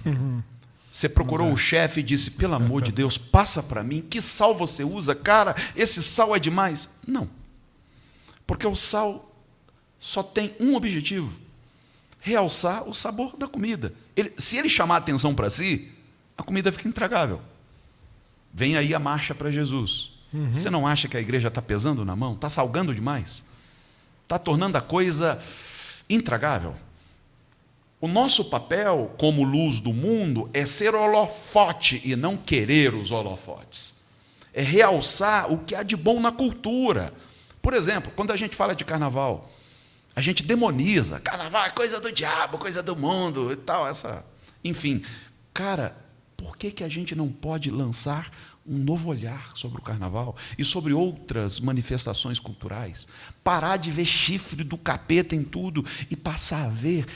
[0.91, 4.55] Você procurou o chefe e disse: pelo amor de Deus, passa para mim, que sal
[4.55, 5.13] você usa?
[5.13, 6.89] Cara, esse sal é demais.
[7.07, 7.29] Não.
[8.47, 9.28] Porque o sal
[9.99, 11.33] só tem um objetivo:
[12.21, 13.93] realçar o sabor da comida.
[14.15, 15.89] Ele, se ele chamar atenção para si,
[16.37, 17.41] a comida fica intragável.
[18.53, 20.11] Vem aí a marcha para Jesus.
[20.33, 20.53] Uhum.
[20.53, 22.33] Você não acha que a igreja está pesando na mão?
[22.33, 23.43] Está salgando demais?
[24.23, 25.39] Está tornando a coisa
[26.09, 26.75] intragável?
[28.01, 33.95] O nosso papel como luz do mundo é ser holofote e não querer os holofotes.
[34.53, 37.13] É realçar o que há de bom na cultura.
[37.61, 39.51] Por exemplo, quando a gente fala de carnaval,
[40.19, 41.17] a gente demoniza.
[41.21, 43.87] Carnaval é coisa do diabo, coisa do mundo e tal.
[43.87, 44.25] Essa,
[44.61, 45.01] enfim,
[45.53, 45.95] cara,
[46.35, 48.29] por que, que a gente não pode lançar
[48.67, 53.07] um novo olhar sobre o carnaval e sobre outras manifestações culturais.
[53.43, 57.07] Parar de ver chifre do capeta em tudo e passar a ver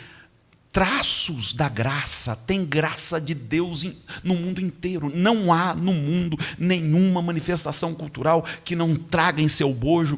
[0.72, 2.36] traços da graça.
[2.36, 3.86] Tem graça de Deus
[4.24, 5.12] no mundo inteiro.
[5.14, 10.18] Não há no mundo nenhuma manifestação cultural que não traga em seu bojo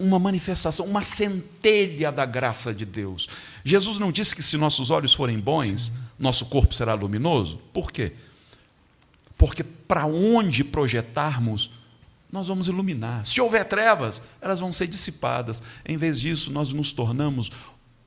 [0.00, 3.28] uma manifestação, uma centelha da graça de Deus.
[3.62, 5.92] Jesus não disse que se nossos olhos forem bons, Sim.
[6.18, 7.58] nosso corpo será luminoso?
[7.70, 8.14] Por quê?
[9.36, 11.70] Porque para onde projetarmos,
[12.32, 13.26] nós vamos iluminar.
[13.26, 15.62] Se houver trevas, elas vão ser dissipadas.
[15.84, 17.50] Em vez disso, nós nos tornamos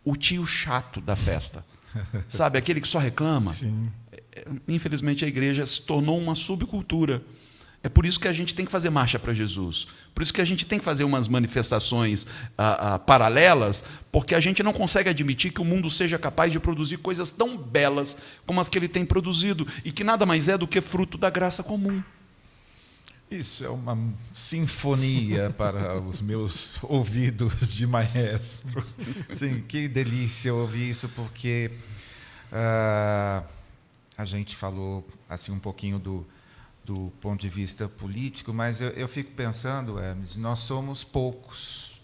[0.04, 1.64] o tio chato da festa.
[2.28, 3.54] Sabe, aquele que só reclama?
[3.54, 3.92] Sim.
[4.12, 7.22] É, infelizmente, a igreja se tornou uma subcultura
[7.84, 9.88] é por isso que a gente tem que fazer marcha para Jesus.
[10.16, 12.26] Por isso que a gente tem que fazer umas manifestações
[12.58, 16.62] ah, ah, paralelas, porque a gente não consegue admitir que o mundo seja capaz de
[16.62, 18.16] produzir coisas tão belas
[18.46, 21.30] como as que ele tem produzido, e que nada mais é do que fruto da
[21.30, 22.02] graça comum.
[23.30, 23.98] Isso é uma
[24.32, 28.86] sinfonia para os meus ouvidos de maestro.
[29.34, 31.70] Sim, que delícia ouvir isso, porque
[32.52, 33.44] uh,
[34.18, 36.26] a gente falou assim um pouquinho do
[36.86, 42.02] do ponto de vista político, mas eu, eu fico pensando, Hermes, nós somos poucos.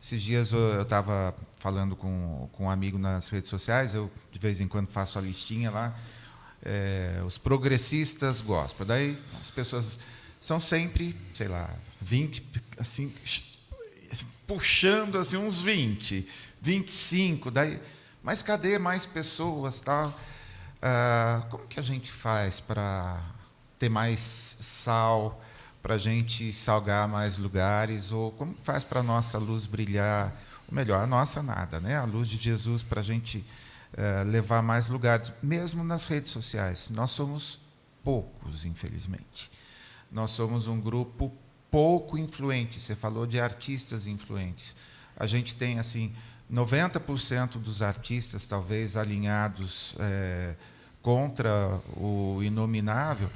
[0.00, 4.60] Esses dias eu estava falando com, com um amigo nas redes sociais, eu de vez
[4.60, 5.98] em quando faço a listinha lá,
[6.62, 8.86] é, os progressistas gospel.
[8.86, 9.98] Daí as pessoas
[10.40, 11.68] são sempre, sei lá,
[12.00, 12.42] 20,
[12.78, 13.12] assim,
[14.46, 16.26] puxando assim uns 20,
[16.62, 17.80] 25, daí,
[18.22, 20.18] mas cadê mais pessoas, tal?
[20.80, 23.20] Ah, como que a gente faz para
[23.78, 25.42] ter mais sal,
[25.82, 28.12] para a gente salgar mais lugares?
[28.12, 30.34] Ou como faz para a nossa luz brilhar?
[30.68, 31.96] Ou melhor, a nossa nada, né?
[31.96, 36.90] a luz de Jesus para a gente uh, levar mais lugares, mesmo nas redes sociais.
[36.90, 37.60] Nós somos
[38.04, 39.50] poucos, infelizmente.
[40.10, 41.32] Nós somos um grupo
[41.70, 42.80] pouco influente.
[42.80, 44.74] Você falou de artistas influentes.
[45.16, 46.14] a gente tem assim
[46.52, 50.54] 90% dos artistas talvez alinhados é,
[51.02, 53.30] contra o inominável,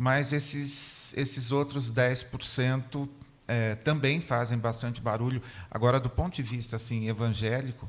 [0.00, 3.06] mas esses, esses outros 10%
[3.46, 5.42] é, também fazem bastante barulho.
[5.70, 7.86] Agora, do ponto de vista assim evangélico,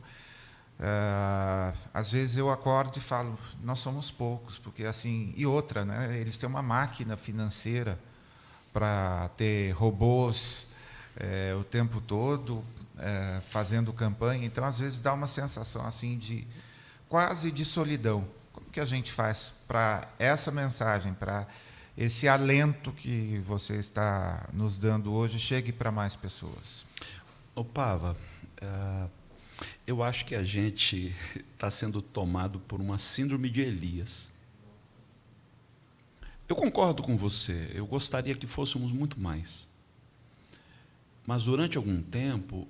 [0.78, 6.18] é, às vezes eu acordo e falo, nós somos poucos, porque assim e outra, né?
[6.20, 7.98] Eles têm uma máquina financeira
[8.74, 10.68] para ter robôs
[11.16, 12.62] é, o tempo todo
[13.00, 14.46] é, fazendo campanha.
[14.46, 16.46] Então, às vezes, dá uma sensação assim de
[17.08, 18.28] quase de solidão.
[18.52, 21.48] Como que a gente faz para essa mensagem, para
[22.04, 26.84] esse alento que você está nos dando hoje, chegue para mais pessoas?
[27.54, 28.18] Ô, Pava,
[28.60, 29.10] uh,
[29.86, 31.16] eu acho que a gente
[31.54, 34.32] está sendo tomado por uma síndrome de Elias.
[36.50, 39.68] Eu concordo com você, eu gostaria que fôssemos muito mais.
[41.26, 42.68] Mas durante algum tempo,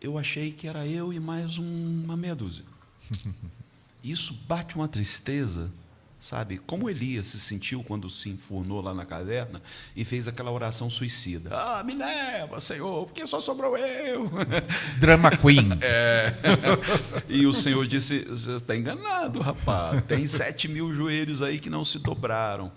[0.00, 2.64] eu achei que era eu e mais um, uma meia dúzia.
[4.02, 5.70] Isso bate uma tristeza,
[6.20, 6.58] sabe?
[6.58, 9.62] Como Elias se sentiu quando se enfurnou lá na caverna
[9.94, 11.50] e fez aquela oração suicida.
[11.52, 14.30] Ah, me leva, Senhor, porque só sobrou eu.
[14.98, 15.70] Drama Queen.
[15.80, 16.34] É.
[17.28, 20.02] E o Senhor disse: Você está enganado, rapaz.
[20.06, 22.72] Tem sete mil joelhos aí que não se dobraram.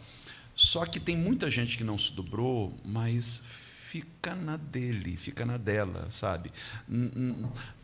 [0.56, 3.42] Só que tem muita gente que não se dobrou, mas
[3.88, 6.52] fica na dele, fica na dela, sabe?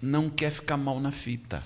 [0.02, 1.63] Não quer ficar mal na fita.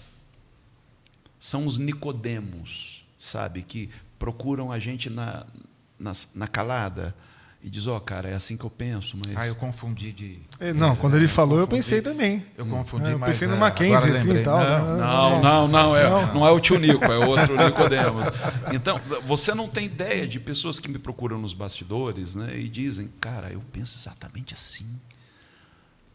[1.39, 3.61] São os Nicodemos, sabe?
[3.61, 5.45] Que procuram a gente na,
[5.99, 7.15] na, na calada
[7.63, 9.37] e diz, ó, oh, cara, é assim que eu penso, mas...
[9.37, 10.39] Ah, eu confundi de...
[10.59, 12.43] É, não, quando ele falou, eu, eu pensei também.
[12.57, 14.59] Eu confundi, é, eu pensei no Mackenzie, assim, e tal.
[14.59, 16.33] Não, não, não, não, é, não.
[16.33, 18.25] não é o tio Nico, é outro Nicodemos.
[18.73, 23.11] Então, você não tem ideia de pessoas que me procuram nos bastidores né, e dizem,
[23.21, 24.87] cara, eu penso exatamente assim,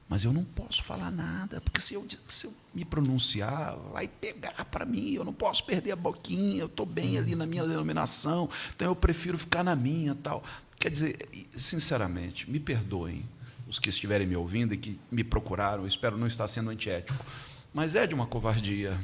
[0.08, 4.64] mas eu não posso falar nada, porque se eu, se eu me pronunciar, vai pegar
[4.66, 8.48] para mim, eu não posso perder a boquinha, eu estou bem ali na minha denominação,
[8.74, 10.44] então eu prefiro ficar na minha tal.
[10.78, 11.16] Quer dizer,
[11.56, 13.24] sinceramente, me perdoem
[13.66, 17.24] os que estiverem me ouvindo e que me procuraram, eu espero não estar sendo antiético,
[17.74, 18.96] mas é de uma covardia.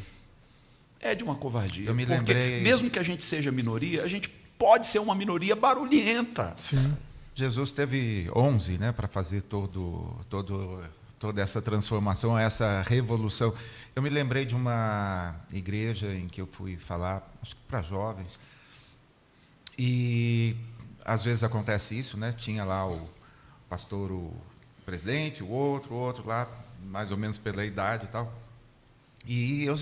[1.01, 1.89] É de uma covardia.
[1.89, 2.61] Eu me porque lembrei...
[2.61, 6.55] mesmo que a gente seja minoria, a gente pode ser uma minoria barulhenta.
[6.57, 6.97] Sim.
[7.35, 10.83] Jesus teve 11, né, para fazer todo, todo,
[11.19, 13.55] toda essa transformação, essa revolução.
[13.97, 18.39] Eu me lembrei de uma igreja em que eu fui falar, acho que para jovens,
[19.79, 20.55] e
[21.05, 22.33] às vezes acontece isso, né?
[22.33, 23.09] Tinha lá o
[23.69, 24.33] pastor, o
[24.85, 26.47] presidente, o outro, o outro lá,
[26.85, 28.33] mais ou menos pela idade e tal.
[29.27, 29.77] E eu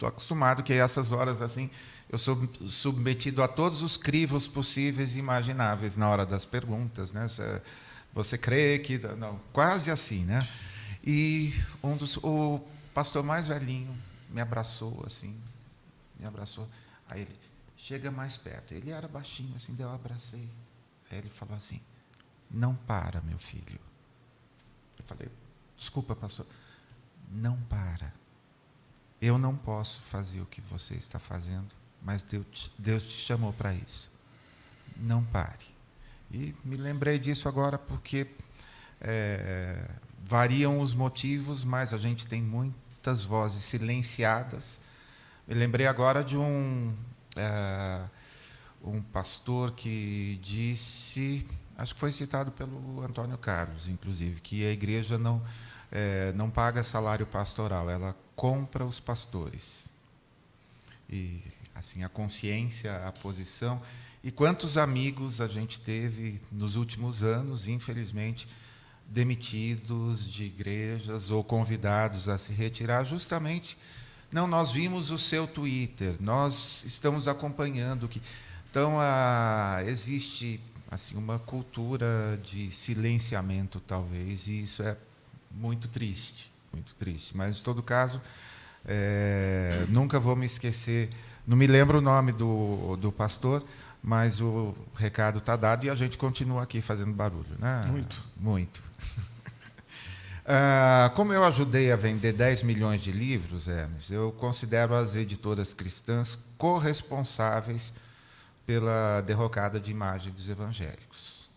[0.00, 1.70] estou acostumado que essas horas assim,
[2.08, 7.26] eu sou submetido a todos os crivos possíveis e imagináveis na hora das perguntas, né?
[8.14, 10.38] Você crê que não, quase assim, né?
[11.04, 12.60] E um dos o
[12.94, 13.94] pastor mais velhinho
[14.30, 15.38] me abraçou assim,
[16.18, 16.66] me abraçou.
[17.08, 17.38] Aí ele
[17.76, 18.72] chega mais perto.
[18.72, 20.48] Ele era baixinho, assim, daí eu abracei.
[21.10, 21.80] Aí ele falou assim:
[22.50, 23.78] Não para, meu filho.
[24.98, 25.28] Eu falei:
[25.76, 26.46] Desculpa, pastor.
[27.30, 28.19] Não para.
[29.20, 31.68] Eu não posso fazer o que você está fazendo,
[32.02, 34.10] mas Deus, Deus te chamou para isso.
[34.96, 35.66] Não pare.
[36.30, 38.26] E me lembrei disso agora porque
[39.00, 39.90] é,
[40.24, 44.80] variam os motivos, mas a gente tem muitas vozes silenciadas.
[45.46, 46.94] Me lembrei agora de um
[47.36, 48.02] é,
[48.82, 55.18] um pastor que disse, acho que foi citado pelo Antônio Carlos, inclusive, que a igreja
[55.18, 55.42] não
[55.92, 59.84] é, não paga salário pastoral, ela compra os pastores.
[61.10, 61.42] E
[61.74, 63.82] assim a consciência, a posição
[64.24, 68.48] e quantos amigos a gente teve nos últimos anos, infelizmente,
[69.06, 73.76] demitidos de igrejas ou convidados a se retirar justamente
[74.32, 78.22] não, nós vimos o seu Twitter, nós estamos acompanhando que.
[78.70, 80.60] Então, ah, existe
[80.90, 84.96] assim uma cultura de silenciamento, talvez, e isso é
[85.50, 87.36] muito triste, muito triste.
[87.36, 88.20] Mas, em todo caso,
[88.84, 91.08] é, nunca vou me esquecer.
[91.46, 93.64] Não me lembro o nome do, do pastor,
[94.02, 97.56] mas o recado está dado e a gente continua aqui fazendo barulho.
[97.58, 97.84] Né?
[97.88, 98.22] Muito.
[98.36, 98.82] Muito.
[100.52, 105.72] Ah, como eu ajudei a vender 10 milhões de livros, Hermes, eu considero as editoras
[105.72, 107.94] cristãs corresponsáveis
[108.66, 111.48] pela derrocada de imagem dos evangélicos.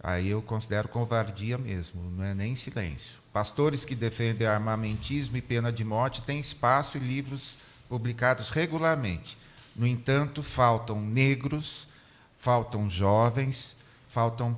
[0.00, 3.21] Aí eu considero covardia mesmo, não é nem silêncio.
[3.32, 7.58] Pastores que defendem armamentismo e pena de morte têm espaço e livros
[7.88, 9.38] publicados regularmente.
[9.74, 11.88] No entanto, faltam negros,
[12.36, 13.76] faltam jovens,
[14.06, 14.54] faltam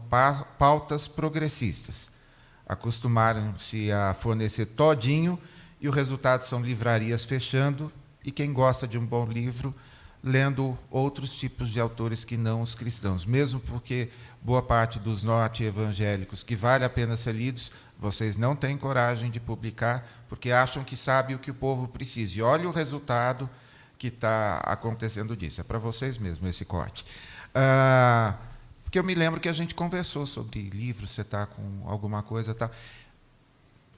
[0.59, 2.13] pautas progressistas
[2.67, 5.39] acostumaram-se a fornecer todinho
[5.81, 7.93] e o resultado são livrarias fechando
[8.25, 9.75] e quem gosta de um bom livro
[10.25, 14.09] lendo outros tipos de autores que não os cristãos, mesmo porque
[14.41, 19.39] boa parte dos norte-evangélicos que vale a pena ser lidos, vocês não têm coragem de
[19.39, 22.39] publicar porque acham que sabe o que o povo precisa.
[22.39, 23.49] E olha o resultado
[23.99, 25.61] que está acontecendo disso.
[25.61, 27.05] É para vocês mesmo esse corte.
[27.55, 28.35] Ah,
[28.83, 32.55] porque eu me lembro que a gente conversou sobre livros, você está com alguma coisa
[32.55, 32.71] tal.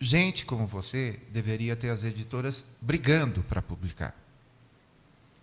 [0.00, 4.25] Gente como você deveria ter as editoras brigando para publicar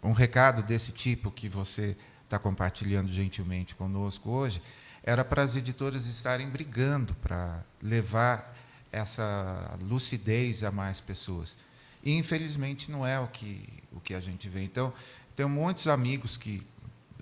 [0.03, 4.61] um recado desse tipo que você está compartilhando gentilmente conosco hoje
[5.03, 8.55] era para as editoras estarem brigando para levar
[8.91, 11.57] essa lucidez a mais pessoas.
[12.01, 14.63] E, infelizmente, não é o que, o que a gente vê.
[14.63, 14.93] Então,
[15.35, 16.65] tenho muitos amigos que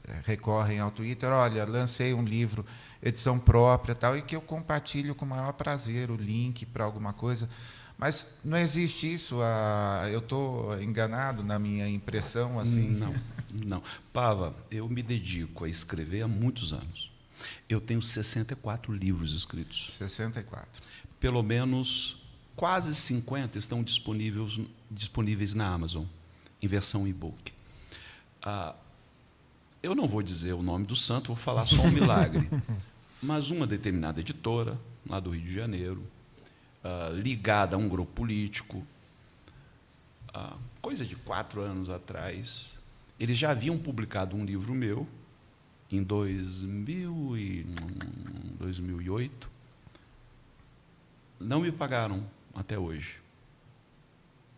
[0.07, 2.65] eh, recorrem ao Twitter, olha, lancei um livro,
[3.01, 7.13] edição própria, tal, e que eu compartilho com o maior prazer o link para alguma
[7.13, 7.49] coisa,
[8.01, 9.37] mas não existe isso.
[10.11, 12.89] eu estou enganado na minha impressão assim.
[12.89, 13.13] Não,
[13.63, 13.83] não.
[14.11, 17.11] Pava, eu me dedico a escrever há muitos anos.
[17.69, 19.93] Eu tenho 64 livros escritos.
[19.93, 20.81] 64.
[21.19, 22.17] Pelo menos
[22.55, 26.05] quase 50 estão disponíveis, disponíveis na Amazon,
[26.59, 27.53] em versão e-book.
[28.41, 28.73] Ah,
[29.83, 32.49] eu não vou dizer o nome do santo, vou falar só um milagre.
[33.21, 36.03] Mas uma determinada editora, lá do Rio de Janeiro,
[36.83, 38.85] uh, ligada a um grupo político.
[40.35, 42.77] Uh, coisa de quatro anos atrás,
[43.19, 45.07] eles já haviam publicado um livro meu,
[45.91, 47.65] em 2000 e,
[48.57, 49.49] 2008.
[51.39, 52.25] Não me pagaram
[52.55, 53.19] até hoje.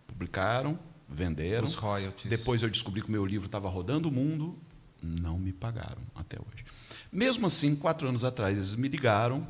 [0.07, 0.77] Publicaram,
[1.09, 1.65] venderam.
[1.65, 2.29] Os royalties.
[2.29, 4.57] Depois eu descobri que o meu livro estava rodando o mundo.
[5.01, 6.63] Não me pagaram até hoje.
[7.11, 9.45] Mesmo assim, quatro anos atrás, eles me ligaram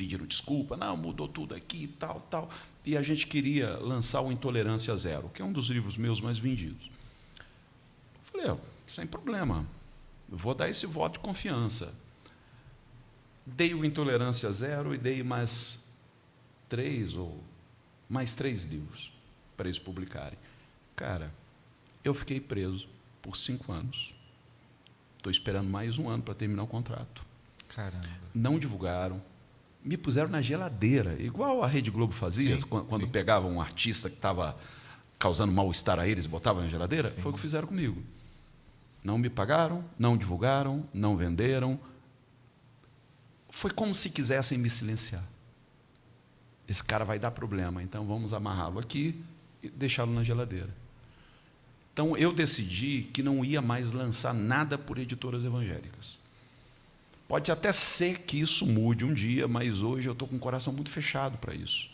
[0.00, 2.48] pediram desculpa, não, mudou tudo aqui, tal, tal.
[2.86, 6.38] E a gente queria lançar o Intolerância Zero, que é um dos livros meus mais
[6.38, 6.90] vendidos.
[7.36, 9.66] Eu falei, oh, sem problema,
[10.26, 11.92] vou dar esse voto de confiança.
[13.44, 15.84] Dei o Intolerância Zero e dei mais
[16.66, 17.38] três ou
[18.08, 19.12] mais três livros
[19.54, 20.38] para eles publicarem.
[20.96, 21.30] Cara,
[22.02, 22.88] eu fiquei preso
[23.20, 24.14] por cinco anos.
[25.18, 27.22] Estou esperando mais um ano para terminar o contrato.
[27.68, 28.08] Caramba.
[28.34, 29.22] Não divulgaram,
[29.82, 33.10] me puseram na geladeira, igual a Rede Globo fazia, sim, quando sim.
[33.10, 34.56] pegava um artista que estava
[35.18, 37.20] causando mal-estar a eles, botava na geladeira, sim.
[37.20, 38.02] foi o que fizeram comigo.
[39.02, 41.80] Não me pagaram, não divulgaram, não venderam.
[43.48, 45.24] Foi como se quisessem me silenciar.
[46.68, 49.20] Esse cara vai dar problema, então vamos amarrá-lo aqui
[49.62, 50.68] e deixá-lo na geladeira.
[51.92, 56.19] Então eu decidi que não ia mais lançar nada por editoras evangélicas.
[57.30, 60.72] Pode até ser que isso mude um dia, mas hoje eu estou com o coração
[60.72, 61.88] muito fechado para isso.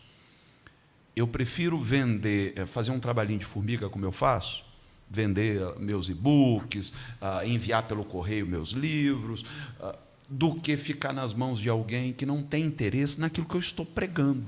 [1.15, 4.65] Eu prefiro vender, eh, fazer um trabalhinho de formiga como eu faço,
[5.11, 9.45] vender ah, meus e-books, ah, enviar pelo correio meus livros,
[9.79, 9.95] ah,
[10.27, 13.85] do que ficar nas mãos de alguém que não tem interesse naquilo que eu estou
[13.85, 14.47] pregando.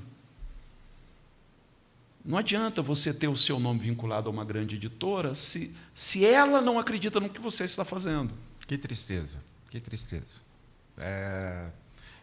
[2.25, 6.59] Não adianta você ter o seu nome vinculado a uma grande editora se, se ela
[6.59, 8.33] não acredita no que você está fazendo.
[8.65, 9.37] Que tristeza,
[9.69, 10.48] que tristeza.
[10.99, 11.69] É,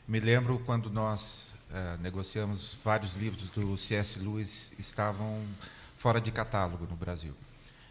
[0.06, 4.18] me lembro quando nós é, negociamos vários livros do C.S.
[4.18, 5.42] Lewis estavam
[5.96, 7.34] fora de catálogo no Brasil.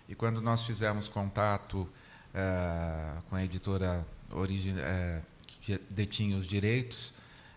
[0.08, 1.90] E quando nós fizemos contato
[2.34, 5.22] é, com a editora origin, é,
[5.62, 7.14] que detinha os direitos,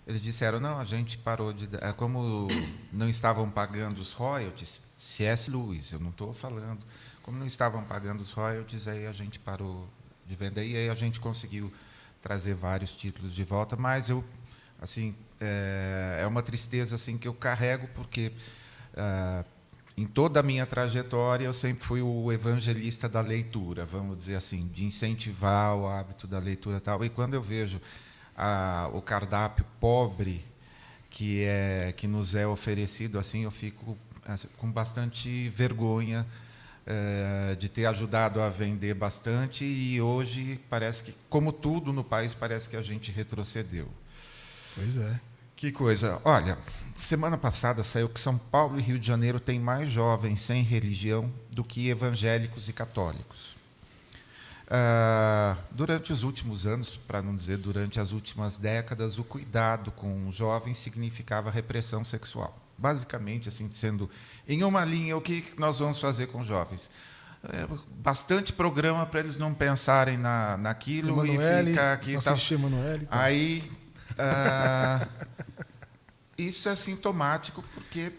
[0.07, 2.49] eles disseram não, a gente parou de, é, como
[2.91, 5.51] não estavam pagando os royalties, C.S.
[5.51, 6.81] Lewis, eu não estou falando,
[7.22, 9.87] como não estavam pagando os royalties, aí a gente parou
[10.26, 11.72] de vender e aí a gente conseguiu
[12.21, 14.25] trazer vários títulos de volta, mas eu
[14.81, 18.33] assim é, é uma tristeza assim que eu carrego porque
[18.97, 19.45] é,
[19.97, 24.69] em toda a minha trajetória eu sempre fui o evangelista da leitura, vamos dizer assim,
[24.69, 27.05] de incentivar o hábito da leitura tal.
[27.05, 27.81] E quando eu vejo
[28.37, 30.45] a, o cardápio pobre
[31.11, 36.25] que é que nos é oferecido assim, eu fico assim, com bastante vergonha
[36.91, 42.32] é, de ter ajudado a vender bastante e hoje parece que, como tudo no país,
[42.32, 43.86] parece que a gente retrocedeu.
[44.74, 45.20] Pois é.
[45.55, 46.18] Que coisa.
[46.24, 46.57] Olha,
[46.95, 51.30] semana passada saiu que São Paulo e Rio de Janeiro têm mais jovens sem religião
[51.51, 53.55] do que evangélicos e católicos.
[54.66, 60.30] Uh, durante os últimos anos, para não dizer durante as últimas décadas, o cuidado com
[60.30, 64.09] jovens significava repressão sexual basicamente, assim, sendo
[64.47, 66.89] em uma linha, o que nós vamos fazer com os jovens?
[67.43, 72.16] É, bastante programa para eles não pensarem na, naquilo Emanuele, e ficar aqui.
[72.16, 72.68] Assistir tal.
[72.68, 73.70] Emanuele, Aí.
[74.18, 75.07] Ah,
[76.37, 78.12] isso é sintomático porque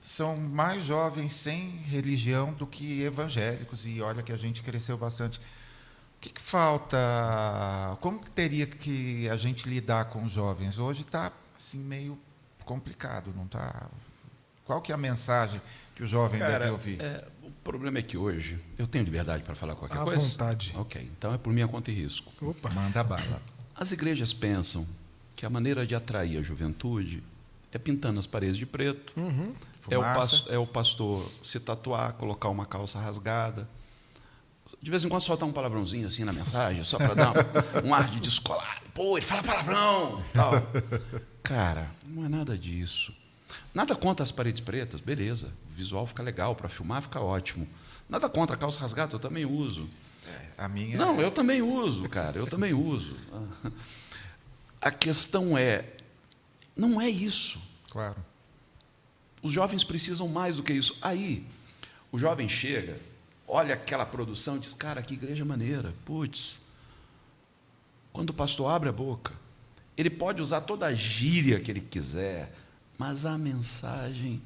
[0.00, 5.38] são mais jovens sem religião do que evangélicos e olha que a gente cresceu bastante.
[5.38, 6.96] O que, que falta?
[8.00, 10.78] Como que teria que a gente lidar com os jovens?
[10.78, 12.18] Hoje está assim meio
[12.64, 13.88] complicado, não está?
[14.64, 15.60] Qual que é a mensagem
[15.94, 17.00] que o jovem Cara, deve ouvir?
[17.00, 20.20] é, o problema é que hoje eu tenho liberdade para falar qualquer À coisa.
[20.28, 20.72] vontade.
[20.76, 22.32] Ok, então é por minha conta e risco.
[22.40, 22.70] Opa.
[22.70, 23.42] Manda bala.
[23.76, 24.86] As igrejas pensam
[25.36, 27.22] que a maneira de atrair a juventude
[27.72, 29.52] é pintando as paredes de preto, Uhum.
[29.90, 30.02] é o,
[30.54, 33.68] é o pastor se tatuar, colocar uma calça rasgada.
[34.80, 37.32] De vez em quando soltar um palavrãozinho assim na mensagem, só para dar
[37.84, 38.82] um, um ar de descolado.
[38.94, 40.22] Pô, ele fala palavrão!
[40.32, 40.52] Tal.
[41.42, 43.12] Cara, não é nada disso.
[43.74, 45.52] Nada contra as paredes pretas, beleza.
[45.70, 47.68] O visual fica legal, para filmar fica ótimo.
[48.08, 49.88] Nada contra a calça rasgada, eu também uso.
[50.56, 53.16] A minha Não, eu também uso, cara, eu também uso.
[54.80, 55.84] A questão é,
[56.76, 57.58] não é isso.
[57.90, 58.16] claro.
[59.42, 60.96] Os jovens precisam mais do que isso.
[61.02, 61.46] Aí,
[62.10, 62.98] o jovem chega,
[63.46, 65.94] olha aquela produção e diz: Cara, que igreja maneira.
[66.04, 66.62] Putz.
[68.12, 69.32] Quando o pastor abre a boca,
[69.96, 72.54] ele pode usar toda a gíria que ele quiser,
[72.96, 74.40] mas a mensagem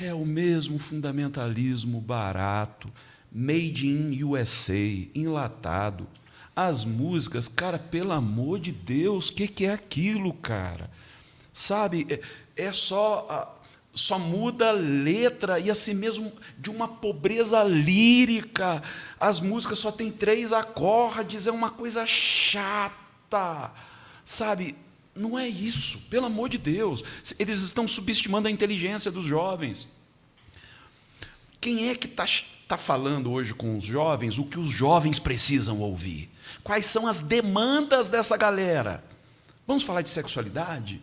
[0.00, 2.90] é o mesmo fundamentalismo barato,
[3.32, 4.74] made in USA,
[5.14, 6.06] enlatado.
[6.54, 10.90] As músicas, cara, pelo amor de Deus, o que, que é aquilo, cara?
[11.52, 12.20] Sabe, é,
[12.64, 13.57] é só.
[13.98, 18.80] Só muda a letra e assim mesmo de uma pobreza lírica.
[19.18, 23.72] As músicas só tem três acordes, é uma coisa chata.
[24.24, 24.76] Sabe?
[25.16, 27.02] Não é isso, pelo amor de Deus.
[27.40, 29.88] Eles estão subestimando a inteligência dos jovens.
[31.60, 32.24] Quem é que está
[32.68, 36.30] tá falando hoje com os jovens o que os jovens precisam ouvir?
[36.62, 39.02] Quais são as demandas dessa galera?
[39.66, 41.02] Vamos falar de sexualidade?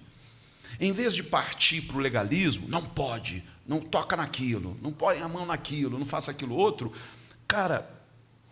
[0.80, 5.28] Em vez de partir para o legalismo, não pode, não toca naquilo, não põe a
[5.28, 6.92] mão naquilo, não faça aquilo outro.
[7.48, 7.90] Cara,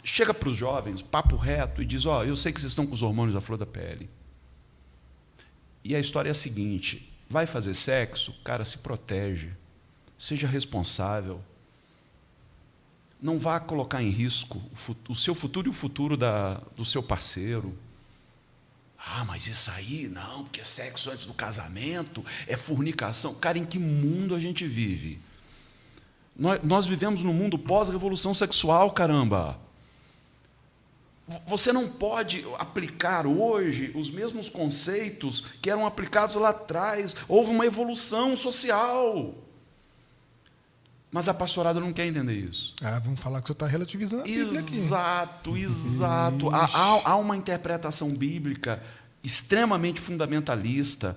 [0.03, 2.93] chega para os jovens, papo reto, e diz: Ó, eu sei que vocês estão com
[2.93, 4.09] os hormônios à flor da pele.
[5.83, 9.51] E a história é a seguinte: vai fazer sexo, cara, se protege,
[10.17, 11.41] seja responsável.
[13.21, 16.83] Não vá colocar em risco o, fu- o seu futuro e o futuro da, do
[16.83, 17.77] seu parceiro.
[19.05, 23.35] Ah, mas isso aí não, porque é sexo antes do casamento, é fornicação.
[23.35, 25.19] Cara, em que mundo a gente vive?
[26.35, 29.59] Nós, nós vivemos num mundo pós-revolução sexual, caramba.
[31.47, 37.15] Você não pode aplicar hoje os mesmos conceitos que eram aplicados lá atrás.
[37.27, 39.33] Houve uma evolução social.
[41.13, 42.73] Mas a pastorada não quer entender isso.
[42.81, 44.75] Ah, vamos falar que você está relativizando a Bíblia aqui.
[44.75, 46.49] Exato, exato.
[46.49, 48.81] Há, há- há uma interpretação bíblica
[49.23, 51.15] extremamente fundamentalista,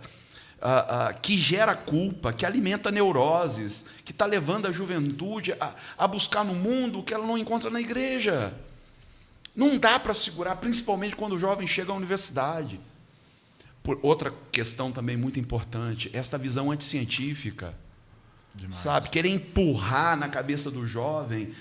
[0.60, 6.06] ah, ah, que gera culpa, que alimenta neuroses, que está levando a juventude a, a
[6.06, 8.52] buscar no mundo o que ela não encontra na igreja.
[9.56, 12.78] Não dá para segurar, principalmente quando o jovem chega à universidade.
[13.82, 17.74] Por outra questão também muito importante, esta visão anticientífica.
[18.70, 21.52] Sabe, querer empurrar na cabeça do jovem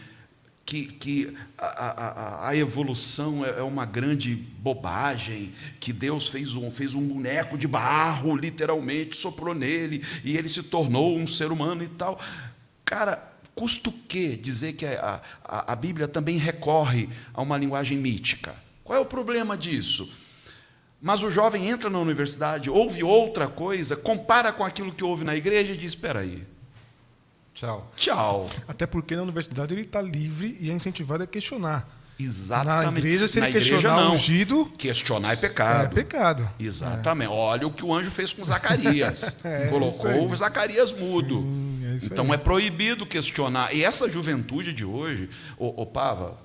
[0.66, 6.72] que, que a, a- a- evolução é é uma grande bobagem, que Deus fez um,
[6.72, 11.84] fez um boneco de barro, literalmente, soprou nele, e ele se tornou um ser humano
[11.84, 12.20] e tal.
[12.84, 17.98] Cara, custa o quê dizer que a, a, a Bíblia também recorre a uma linguagem
[17.98, 18.56] mítica?
[18.84, 20.12] Qual é o problema disso?
[21.00, 25.36] Mas o jovem entra na universidade, ouve outra coisa, compara com aquilo que ouve na
[25.36, 26.44] igreja e diz: espera aí,
[27.56, 27.90] Tchau.
[27.96, 28.46] tchau.
[28.68, 31.88] Até porque na universidade ele está livre e é incentivado a questionar.
[32.20, 32.92] Exatamente.
[32.92, 34.12] Na igreja, se Na ele igreja, questionar não.
[34.12, 35.94] o ungido, Questionar é é pecado.
[35.96, 36.50] pecado.
[36.60, 37.30] Exatamente.
[37.30, 39.38] Olha o que o anjo fez com Zacarias.
[39.44, 41.42] É, Colocou o Zacarias mudo.
[41.42, 42.32] Sim, é então aí.
[42.32, 43.74] é proibido questionar.
[43.76, 46.38] E essa juventude de hoje, ô, ô Pava,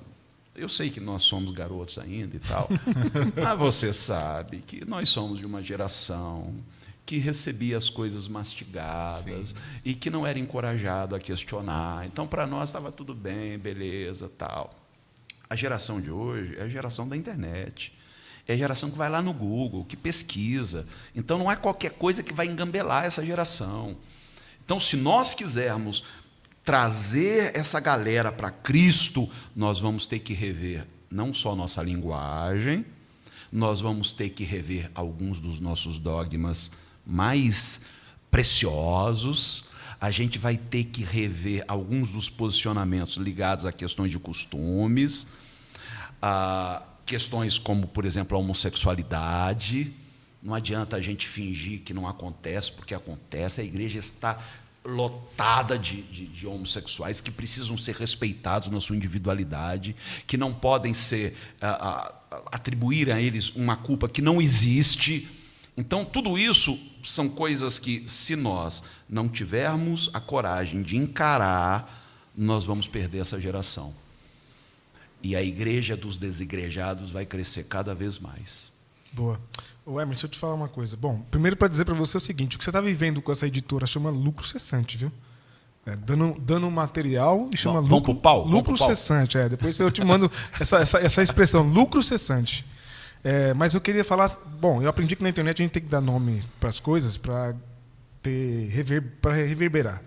[0.54, 2.68] eu sei que nós somos garotos ainda e tal,
[3.40, 6.52] mas você sabe que nós somos de uma geração
[7.10, 9.52] que recebia as coisas mastigadas
[9.84, 12.06] e que não era encorajado a questionar.
[12.06, 14.72] Então, para nós estava tudo bem, beleza, tal.
[15.48, 17.92] A geração de hoje é a geração da internet.
[18.46, 20.86] É a geração que vai lá no Google, que pesquisa.
[21.12, 23.96] Então não é qualquer coisa que vai engambelar essa geração.
[24.64, 26.04] Então, se nós quisermos
[26.64, 32.86] trazer essa galera para Cristo, nós vamos ter que rever não só nossa linguagem,
[33.50, 36.70] nós vamos ter que rever alguns dos nossos dogmas
[37.10, 37.80] mais
[38.30, 39.68] preciosos,
[40.00, 45.26] a gente vai ter que rever alguns dos posicionamentos ligados a questões de costumes,
[46.22, 49.92] a questões como, por exemplo, a homossexualidade.
[50.42, 53.60] Não adianta a gente fingir que não acontece, porque acontece.
[53.60, 54.38] A igreja está
[54.82, 59.94] lotada de, de, de, homossexuais que precisam ser respeitados na sua individualidade,
[60.26, 62.14] que não podem ser a, a,
[62.52, 65.28] atribuir a eles uma culpa que não existe.
[65.80, 72.66] Então, tudo isso são coisas que, se nós não tivermos a coragem de encarar, nós
[72.66, 73.94] vamos perder essa geração.
[75.22, 78.70] E a igreja dos desigrejados vai crescer cada vez mais.
[79.10, 79.40] Boa.
[79.86, 80.98] Ô, Emerson, deixa eu te falar uma coisa.
[80.98, 83.46] Bom, primeiro para dizer para você o seguinte: o que você está vivendo com essa
[83.46, 85.10] editora chama lucro cessante, viu?
[85.86, 89.38] É, dando, dando material e chama vamos, lucro, vamos pau, lucro vamos cessante.
[89.38, 92.66] É, depois eu te mando essa, essa, essa expressão, lucro cessante.
[93.22, 94.28] É, mas eu queria falar.
[94.60, 97.16] Bom, eu aprendi que na internet a gente tem que dar nome para as coisas
[97.16, 97.54] para
[98.22, 100.02] ter rever, para reverberar.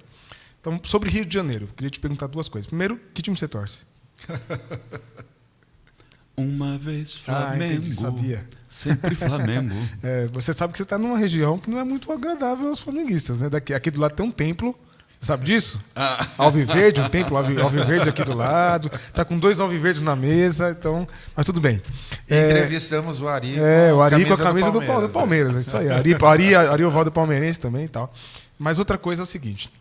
[0.59, 2.67] Então, sobre Rio de Janeiro, queria te perguntar duas coisas.
[2.67, 3.83] Primeiro, que time você torce?
[6.35, 7.63] Uma vez Flamengo.
[7.63, 8.49] Ah, entendi, sabia.
[8.67, 9.75] Sempre Flamengo.
[10.01, 13.39] é, você sabe que você está numa região que não é muito agradável aos flamenguistas,
[13.39, 13.49] né?
[13.49, 14.75] Daqui, aqui do lado tem um templo.
[15.23, 15.79] Sabe disso?
[15.95, 16.27] Ah.
[16.37, 18.91] Alviverde, um templo alviverde aqui do lado.
[19.13, 21.07] Tá com dois alviverdes na mesa, então.
[21.33, 21.81] Mas tudo bem.
[22.29, 23.57] É, Entrevistamos o Ari.
[23.57, 25.07] É, o Ari com a camisa do Palmeiras.
[25.07, 25.89] Do, Palmeiras é isso aí.
[25.89, 28.13] Ari, Ari, Ari Ovaldo Palmeirense também e tal.
[28.59, 29.71] Mas outra coisa é o seguinte: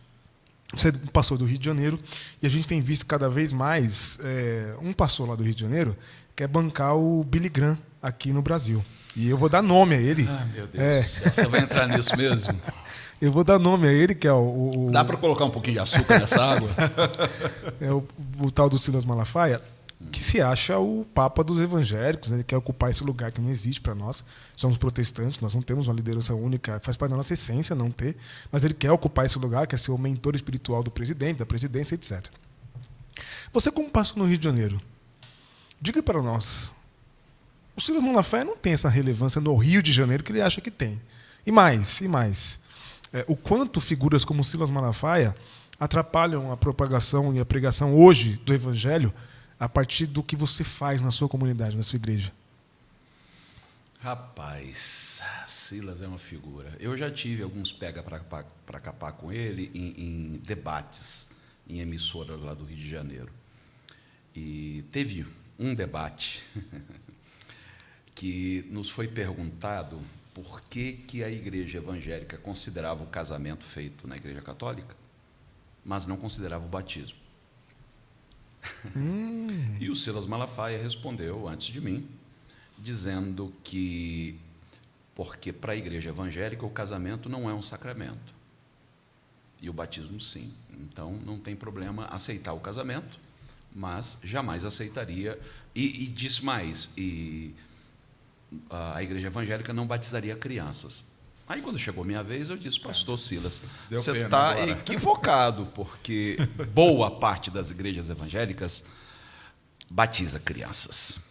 [0.73, 1.99] você passou do Rio de Janeiro
[2.41, 5.61] e a gente tem visto cada vez mais é, um passou lá do Rio de
[5.61, 5.97] Janeiro
[6.35, 8.83] quer bancar o Billy Graham aqui no Brasil.
[9.15, 10.27] E eu vou dar nome a ele.
[10.27, 11.03] Ah, meu Deus é.
[11.03, 12.49] Você vai entrar nisso mesmo?
[13.21, 14.87] eu vou dar nome a ele, que é o.
[14.87, 16.69] o Dá para colocar um pouquinho de açúcar nessa água?
[17.79, 18.05] é o,
[18.39, 19.61] o, tal do Silas Malafaia,
[20.11, 22.37] que se acha o Papa dos evangélicos, né?
[22.37, 24.23] ele quer ocupar esse lugar que não existe para nós.
[24.55, 28.15] Somos protestantes, nós não temos uma liderança única, faz parte da nossa essência não ter,
[28.51, 31.95] mas ele quer ocupar esse lugar, quer ser o mentor espiritual do presidente, da presidência,
[31.95, 32.25] etc.
[33.51, 34.81] Você, como pastor no Rio de Janeiro,
[35.79, 36.73] diga para nós:
[37.75, 40.71] o Silas Malafaia não tem essa relevância no Rio de Janeiro que ele acha que
[40.71, 41.01] tem.
[41.45, 42.59] E mais, e mais.
[43.13, 45.35] É, o quanto figuras como Silas Malafaia
[45.79, 49.13] atrapalham a propagação e a pregação hoje do Evangelho
[49.59, 52.33] a partir do que você faz na sua comunidade, na sua igreja?
[53.99, 56.75] Rapaz, Silas é uma figura.
[56.79, 61.29] Eu já tive alguns pega para capar com ele em, em, debates
[61.67, 63.29] em emissoras lá do Rio de Janeiro.
[64.35, 65.25] E teve
[65.57, 66.43] um debate
[68.15, 70.01] que nos foi perguntado
[70.33, 74.95] por que, que a igreja evangélica considerava o casamento feito na igreja católica,
[75.85, 77.17] mas não considerava o batismo.
[78.95, 79.77] Hum.
[79.79, 82.07] E o Silas Malafaia respondeu antes de mim,
[82.79, 84.39] dizendo que
[85.15, 88.33] porque para a igreja evangélica o casamento não é um sacramento.
[89.61, 90.53] E o batismo sim.
[90.71, 93.19] Então não tem problema aceitar o casamento,
[93.73, 95.39] mas jamais aceitaria.
[95.75, 97.53] E, e disse mais, e
[98.69, 101.05] a igreja evangélica não batizaria crianças.
[101.47, 106.37] Aí, quando chegou minha vez, eu disse, pastor Silas, Deu você está equivocado, porque
[106.73, 108.83] boa parte das igrejas evangélicas
[109.89, 111.21] batiza crianças.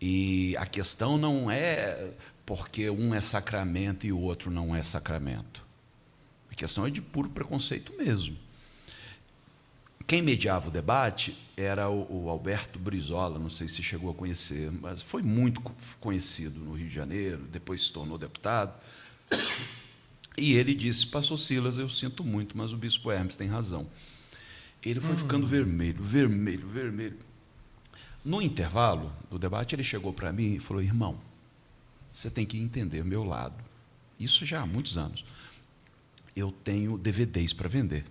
[0.00, 2.12] E a questão não é
[2.44, 5.64] porque um é sacramento e o outro não é sacramento.
[6.50, 8.36] A questão é de puro preconceito mesmo.
[10.06, 14.70] Quem mediava o debate era o, o, Alberto Brizola, não sei se chegou a conhecer,
[14.70, 15.60] mas foi muito
[15.98, 18.72] conhecido no Rio de Janeiro, depois se tornou deputado.
[20.38, 23.88] E ele disse: Pastor Silas, eu sinto muito, mas o bispo Hermes tem razão.
[24.84, 25.18] Ele foi hum.
[25.18, 27.18] ficando vermelho, vermelho, vermelho.
[28.24, 31.18] No intervalo do debate, ele chegou para mim e falou: Irmão,
[32.12, 33.56] você tem que entender meu lado.
[34.20, 35.24] Isso já há muitos anos.
[36.34, 38.04] Eu tenho DVDs para vender.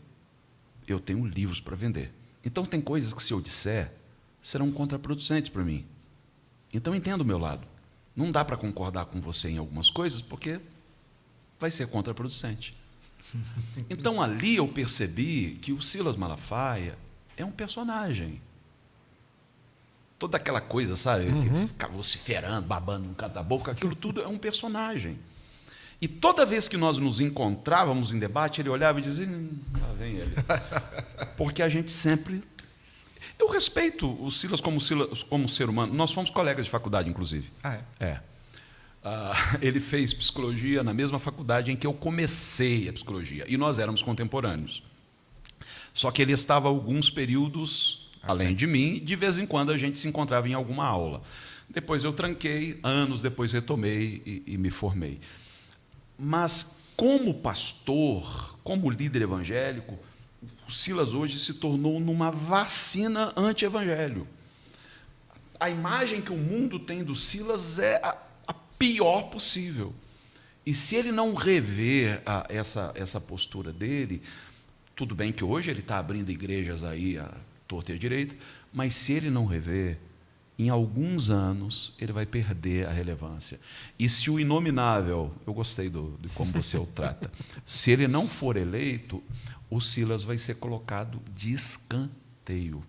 [0.88, 2.14] Eu tenho livros para vender.
[2.44, 3.92] Então, tem coisas que, se eu disser,
[4.42, 5.86] serão contraproducentes para mim.
[6.74, 7.68] Então, entenda o meu lado.
[8.16, 10.62] Não dá para concordar com você em algumas coisas, porque
[11.60, 12.76] vai ser contraproducente.
[13.90, 16.98] Então ali eu percebi que o Silas Malafaia
[17.36, 18.42] é um personagem.
[20.18, 21.26] Toda aquela coisa, sabe?
[21.26, 21.68] Uhum.
[21.68, 25.20] Ficar vociferando, babando no canto da boca, aquilo tudo é um personagem.
[26.06, 29.92] E toda vez que nós nos encontrávamos em debate, ele olhava e dizia: hum, lá
[29.94, 30.36] vem ele.
[31.36, 32.44] Porque a gente sempre.
[33.40, 35.96] Eu respeito o Silas como, Silas como ser humano.
[35.96, 37.50] Nós fomos colegas de faculdade, inclusive.
[37.64, 38.06] Ah, é?
[38.06, 38.22] É.
[39.04, 43.80] Uh, ele fez psicologia na mesma faculdade em que eu comecei a psicologia, e nós
[43.80, 44.84] éramos contemporâneos.
[45.92, 49.98] Só que ele estava alguns períodos além de mim, de vez em quando a gente
[49.98, 51.24] se encontrava em alguma aula.
[51.68, 55.20] Depois eu tranquei, anos depois retomei e, e me formei.
[56.18, 59.98] Mas, como pastor, como líder evangélico,
[60.68, 64.28] o Silas hoje se tornou numa vacina anti-evangelho.
[65.60, 68.18] A imagem que o mundo tem do Silas é a,
[68.78, 69.94] pior possível.
[70.66, 74.22] E se ele não rever a, essa, essa postura dele,
[74.96, 77.32] tudo bem que hoje ele está abrindo igrejas aí a
[77.68, 78.36] torta e a direita,
[78.74, 79.98] mas se ele não rever,
[80.58, 83.60] em alguns anos ele vai perder a relevância.
[84.00, 87.32] E se o inominável, eu gostei do, de como você o trata,
[87.66, 89.22] se ele não for eleito,
[89.70, 92.84] o Silas vai ser colocado de escanteio.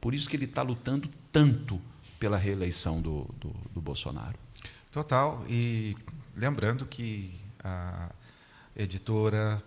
[0.00, 1.80] Por isso que ele está lutando tanto
[2.18, 4.38] pela reeleição do, do, do Bolsonaro.
[4.90, 5.44] Total.
[5.48, 5.96] E
[6.36, 8.10] lembrando que a
[8.76, 9.62] editora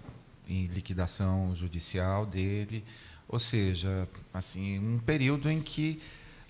[0.48, 2.84] em liquidação judicial dele,
[3.28, 6.02] ou seja, assim, um período em que,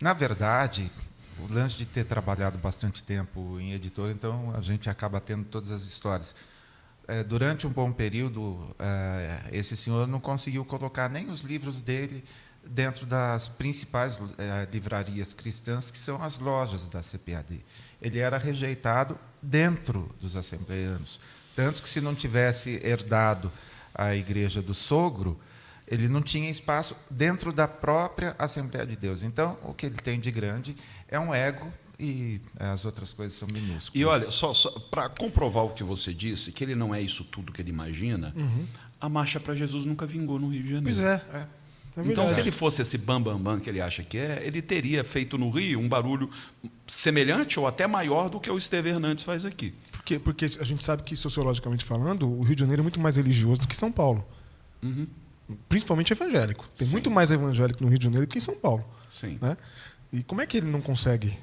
[0.04, 0.92] na verdade,
[1.40, 5.72] o lance de ter trabalhado bastante tempo em editora, então a gente acaba tendo todas
[5.72, 6.36] as histórias.
[7.08, 12.22] É, durante um bom período, é, esse senhor não conseguiu colocar nem os livros dele
[12.68, 17.64] dentro das principais é, livrarias cristãs, que são as lojas da CPAD.
[18.02, 21.18] Ele era rejeitado dentro dos assembleanos.
[21.56, 23.50] Tanto que, se não tivesse herdado
[23.96, 25.40] a igreja do sogro,
[25.94, 29.22] ele não tinha espaço dentro da própria Assembleia de Deus.
[29.22, 30.76] Então, o que ele tem de grande
[31.08, 33.92] é um ego e as outras coisas são minúsculas.
[33.94, 37.24] E olha, só, só para comprovar o que você disse, que ele não é isso
[37.26, 38.66] tudo que ele imagina, uhum.
[39.00, 40.84] a marcha para Jesus nunca vingou no Rio de Janeiro.
[40.84, 41.22] Pois é.
[41.38, 41.48] é.
[41.96, 44.64] É então, se ele fosse esse bambambam bam, bam que ele acha que é, ele
[44.64, 46.28] teria feito no Rio um barulho
[46.88, 49.76] semelhante ou até maior do que o Esteve Hernandes faz aqui.
[49.92, 53.16] Porque, porque a gente sabe que, sociologicamente falando, o Rio de Janeiro é muito mais
[53.16, 54.26] religioso do que São Paulo.
[54.82, 55.06] Uhum.
[55.68, 56.68] Principalmente evangélico.
[56.76, 56.94] Tem Sim.
[56.94, 58.84] muito mais evangélico no Rio de Janeiro do que em São Paulo.
[59.10, 59.38] Sim.
[59.42, 59.58] Né?
[60.12, 61.38] E como é que ele não consegue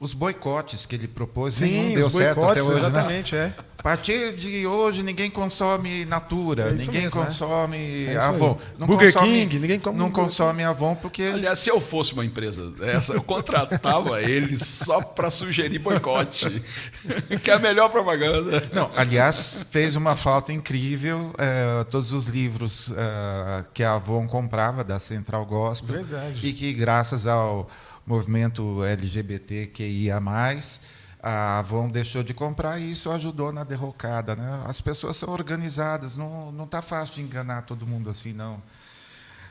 [0.00, 2.72] os boicotes que ele propôs, Sim, nenhum deu certo até hoje.
[2.72, 2.88] Né?
[2.88, 3.54] Exatamente, né?
[3.58, 3.74] é.
[3.78, 7.26] A partir de hoje, ninguém consome Natura, é ninguém mesmo, né?
[7.26, 8.16] consome né?
[8.16, 8.58] Avon.
[8.78, 11.22] Não Burger consome, King, ninguém come Não consome Avon porque.
[11.24, 16.62] Aliás, se eu fosse uma empresa dessa, eu contratava ele só para sugerir boicote,
[17.42, 18.68] que é a melhor propaganda.
[18.72, 21.34] Não, aliás, fez uma falta incrível.
[21.36, 25.96] É, todos os livros é, que a Avon comprava da Central Gospel.
[25.96, 26.40] Verdade.
[26.42, 27.68] E que, graças ao
[28.06, 30.20] movimento LGBTQIA+,
[31.22, 34.36] a Avon deixou de comprar e isso ajudou na derrocada.
[34.36, 34.62] Né?
[34.66, 38.62] As pessoas são organizadas, não está fácil de enganar todo mundo assim, não.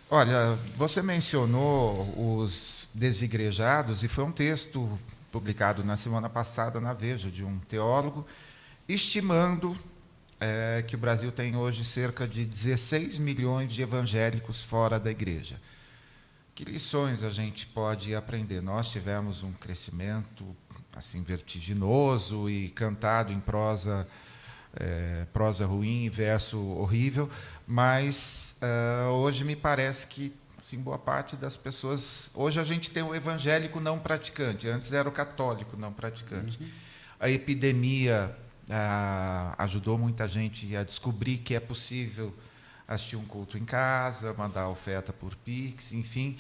[0.10, 5.00] Olha, você mencionou os desigrejados e foi um texto
[5.32, 8.24] publicado na semana passada na Veja de um teólogo
[8.88, 9.76] estimando
[10.40, 15.60] é, que o Brasil tem hoje cerca de 16 milhões de evangélicos fora da igreja.
[16.56, 18.62] Que lições a gente pode aprender?
[18.62, 20.56] Nós tivemos um crescimento
[20.96, 24.08] assim vertiginoso e cantado em prosa
[24.76, 27.30] é, prosa ruim, verso horrível,
[27.68, 32.32] mas uh, hoje me parece que assim, boa parte das pessoas.
[32.34, 36.62] Hoje a gente tem o evangélico não praticante, antes era o católico não praticante.
[36.62, 36.70] Uhum.
[37.20, 38.36] A epidemia
[38.70, 42.34] uh, ajudou muita gente a descobrir que é possível
[42.88, 46.38] assistir um culto em casa, mandar oferta por Pix, enfim.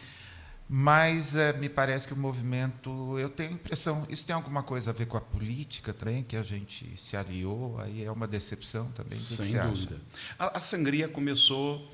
[0.67, 4.89] Mas é, me parece que o movimento, eu tenho a impressão, isso tem alguma coisa
[4.89, 8.91] a ver com a política também, que a gente se aliou, aí é uma decepção
[8.93, 9.17] também.
[9.17, 9.97] Sem que dúvida.
[10.39, 11.87] A, a sangria começou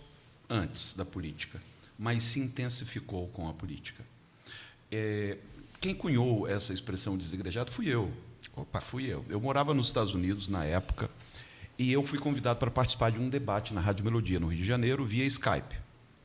[0.49, 1.61] antes da política,
[1.97, 4.03] mas se intensificou com a política.
[4.91, 5.37] É,
[5.81, 8.11] quem cunhou essa expressão desigrejado fui eu.
[8.55, 9.25] Opa, fui eu.
[9.29, 11.09] Eu morava nos Estados Unidos na época
[11.79, 14.65] e eu fui convidado para participar de um debate na Rádio Melodia, no Rio de
[14.65, 15.77] Janeiro, via Skype.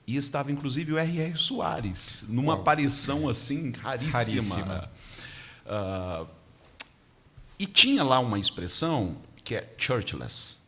[0.04, 1.38] E estava, inclusive, o R.R.
[1.38, 2.60] Soares, numa Uau.
[2.60, 4.18] aparição assim raríssima.
[4.18, 4.90] raríssima.
[5.64, 6.26] Uh,
[7.56, 10.58] e tinha lá uma expressão que é churchless.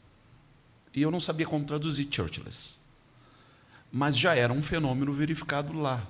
[0.94, 2.78] E eu não sabia como traduzir churchless.
[3.90, 6.06] Mas já era um fenômeno verificado lá.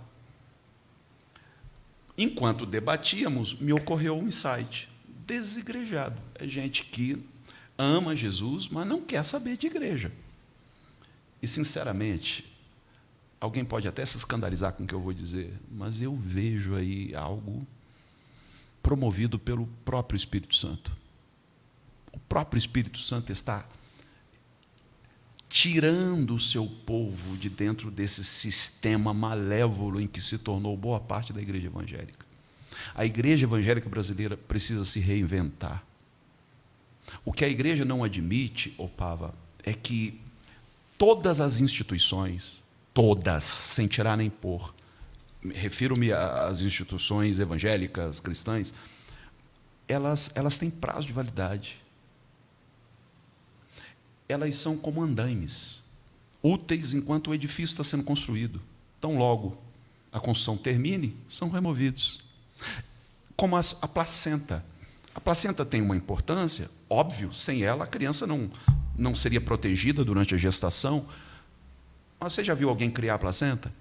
[2.17, 4.91] Enquanto debatíamos, me ocorreu um insight.
[5.27, 6.21] Desigrejado.
[6.35, 7.25] É gente que
[7.79, 10.13] ama Jesus, mas não quer saber de igreja.
[11.43, 12.45] E, sinceramente,
[13.41, 17.15] alguém pode até se escandalizar com o que eu vou dizer, mas eu vejo aí
[17.15, 17.67] algo
[18.83, 20.97] promovido pelo próprio Espírito Santo.
[22.13, 23.67] O próprio Espírito Santo está
[25.49, 31.33] tirando o seu povo de dentro desse sistema malévolo em que se tornou boa parte
[31.33, 32.27] da igreja evangélica.
[32.95, 35.85] A igreja evangélica brasileira precisa se reinventar.
[37.25, 40.21] O que a igreja não admite, Opava, é que
[40.99, 42.63] todas as instituições,
[42.95, 44.75] todas, sem tirar nem pôr,
[45.55, 48.73] refiro-me às instituições evangélicas, cristãs,
[49.89, 51.81] elas, elas têm prazo de validade.
[54.29, 55.81] Elas são como andaimes,
[56.43, 58.61] úteis enquanto o edifício está sendo construído.
[59.01, 59.57] Tão logo
[60.13, 62.21] a construção termine, são removidos.
[63.37, 64.65] Como as, a placenta
[65.17, 68.51] A placenta tem uma importância, óbvio, sem ela a criança não,
[68.95, 71.07] não seria protegida durante a gestação.
[72.21, 73.73] Mas você já viu alguém criar a placenta?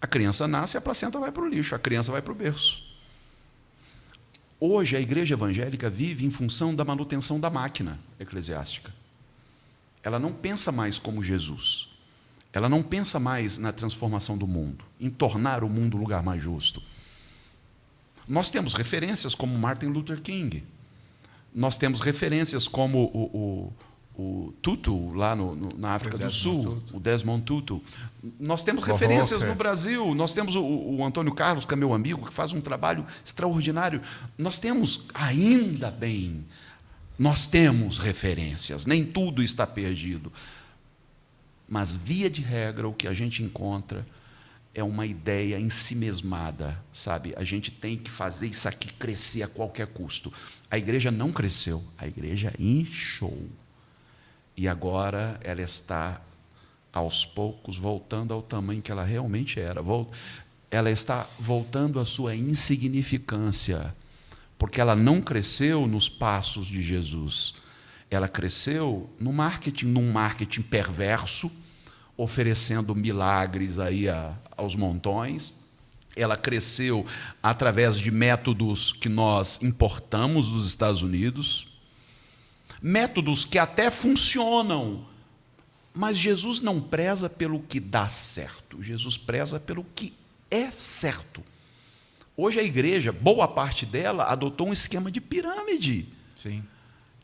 [0.00, 2.34] A criança nasce e a placenta vai para o lixo, a criança vai para o
[2.34, 2.80] berço.
[4.60, 8.94] Hoje a igreja evangélica vive em função da manutenção da máquina eclesiástica.
[10.00, 11.88] Ela não pensa mais como Jesus.
[12.52, 16.40] Ela não pensa mais na transformação do mundo, em tornar o mundo um lugar mais
[16.40, 16.80] justo.
[18.32, 20.64] Nós temos referências como Martin Luther King.
[21.54, 23.72] Nós temos referências como o,
[24.16, 26.96] o, o Tutu, lá no, no, na África do Sul, Tutu.
[26.96, 27.82] o Desmond Tutu.
[28.40, 30.14] Nós temos referências no Brasil.
[30.14, 34.00] Nós temos o, o Antônio Carlos, que é meu amigo, que faz um trabalho extraordinário.
[34.38, 36.42] Nós temos, ainda bem,
[37.18, 38.86] nós temos referências.
[38.86, 40.32] Nem tudo está perdido.
[41.68, 44.06] Mas, via de regra, o que a gente encontra
[44.74, 47.34] é uma ideia em si mesmada, sabe?
[47.36, 50.32] A gente tem que fazer isso aqui crescer a qualquer custo.
[50.70, 53.48] A igreja não cresceu, a igreja inchou.
[54.56, 56.20] E agora ela está
[56.92, 59.80] aos poucos voltando ao tamanho que ela realmente era.
[60.70, 63.94] Ela está voltando à sua insignificância,
[64.58, 67.54] porque ela não cresceu nos passos de Jesus.
[68.10, 71.50] Ela cresceu no marketing, num marketing perverso,
[72.16, 75.60] oferecendo milagres aí a, aos montões.
[76.14, 77.06] Ela cresceu
[77.42, 81.68] através de métodos que nós importamos dos Estados Unidos,
[82.82, 85.06] métodos que até funcionam,
[85.94, 90.12] mas Jesus não preza pelo que dá certo, Jesus preza pelo que
[90.50, 91.42] é certo.
[92.36, 96.08] Hoje a igreja, boa parte dela, adotou um esquema de pirâmide.
[96.36, 96.62] Sim.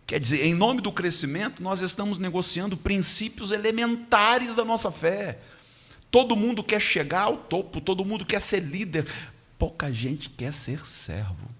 [0.09, 5.38] Quer dizer, em nome do crescimento, nós estamos negociando princípios elementares da nossa fé.
[6.11, 9.06] Todo mundo quer chegar ao topo, todo mundo quer ser líder,
[9.59, 11.50] pouca gente quer ser servo.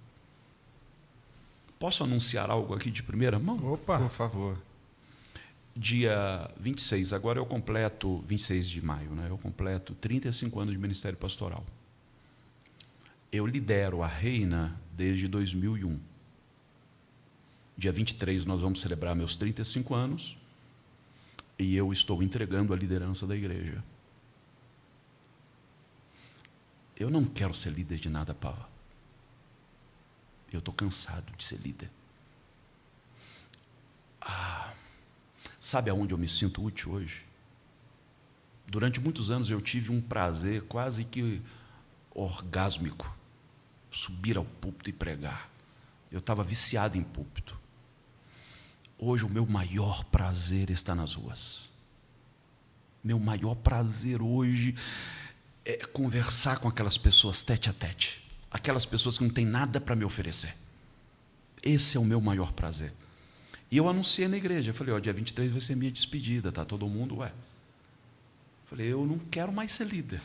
[1.79, 3.59] Posso anunciar algo aqui de primeira mão?
[3.71, 4.57] Opa, por favor.
[5.77, 9.27] Dia 26, agora eu completo, 26 de maio, né?
[9.29, 11.67] eu completo 35 anos de ministério pastoral.
[13.31, 16.08] Eu lidero a Reina desde 2001.
[17.79, 20.37] Dia 23 nós vamos celebrar meus 35 anos
[21.57, 23.85] e eu estou entregando a liderança da igreja.
[26.97, 28.69] Eu não quero ser líder de nada, Pava.
[30.53, 31.89] Eu estou cansado de ser líder.
[34.21, 34.75] Ah,
[35.61, 37.25] sabe aonde eu me sinto útil hoje?
[38.67, 41.41] Durante muitos anos eu tive um prazer quase que
[42.11, 43.17] orgásmico
[43.89, 45.49] subir ao púlpito e pregar.
[46.11, 47.58] Eu estava viciado em púlpito.
[48.99, 51.71] Hoje o meu maior prazer está nas ruas.
[53.03, 54.75] Meu maior prazer hoje
[55.65, 58.21] é conversar com aquelas pessoas tete a tete,
[58.51, 60.53] aquelas pessoas que não têm nada para me oferecer.
[61.63, 62.93] Esse é o meu maior prazer.
[63.71, 66.65] E eu anunciei na igreja, eu falei, ó, dia 23 vai ser minha despedida, tá
[66.65, 67.33] todo mundo, ué.
[68.67, 70.23] Falei, eu não quero mais ser líder.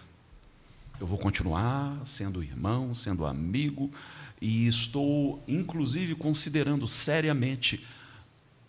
[0.99, 3.91] Eu vou continuar sendo irmão, sendo amigo,
[4.41, 7.85] e estou, inclusive, considerando seriamente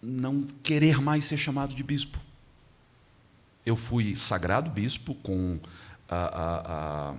[0.04, 2.18] não querer mais ser chamado de bispo.
[3.64, 5.58] Eu fui sagrado bispo com
[6.08, 7.14] a, a, a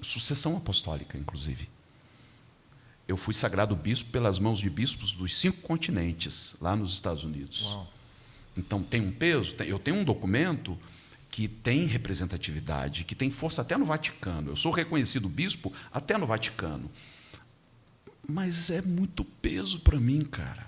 [0.00, 1.68] sucessão apostólica, inclusive.
[3.08, 7.62] Eu fui sagrado bispo pelas mãos de bispos dos cinco continentes, lá nos Estados Unidos.
[7.64, 7.92] Uau.
[8.56, 9.54] Então, tem um peso?
[9.54, 10.78] Tem, eu tenho um documento
[11.30, 14.50] que tem representatividade, que tem força até no Vaticano.
[14.50, 16.90] Eu sou reconhecido bispo até no Vaticano.
[18.28, 20.67] Mas é muito peso para mim, cara.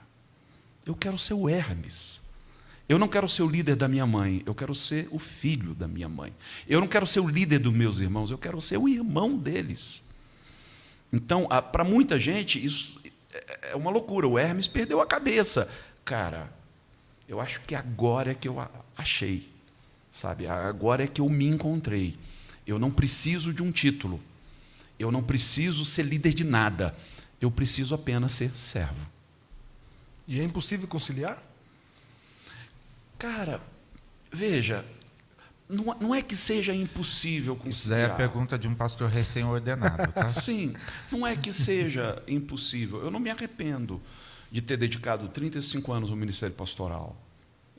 [0.91, 2.21] Eu quero ser o Hermes.
[2.89, 5.87] Eu não quero ser o líder da minha mãe, eu quero ser o filho da
[5.87, 6.35] minha mãe.
[6.69, 10.03] Eu não quero ser o líder dos meus irmãos, eu quero ser o irmão deles.
[11.13, 13.01] Então, para muita gente, isso
[13.33, 14.27] é, é uma loucura.
[14.27, 15.71] O Hermes perdeu a cabeça.
[16.05, 16.53] Cara,
[17.29, 18.57] eu acho que agora é que eu
[18.99, 19.49] achei,
[20.11, 20.49] sabe?
[20.49, 22.19] Agora é que eu me encontrei.
[22.67, 24.21] Eu não preciso de um título.
[24.99, 26.97] Eu não preciso ser líder de nada.
[27.41, 29.20] Eu preciso apenas ser servo.
[30.31, 31.43] E é impossível conciliar?
[33.19, 33.61] Cara,
[34.31, 34.87] veja,
[35.69, 38.03] não, não é que seja impossível conciliar.
[38.03, 40.29] Isso é a pergunta de um pastor recém-ordenado, tá?
[40.31, 40.73] Sim,
[41.11, 43.03] não é que seja impossível.
[43.03, 44.01] Eu não me arrependo
[44.53, 47.21] de ter dedicado 35 anos ao ministério pastoral.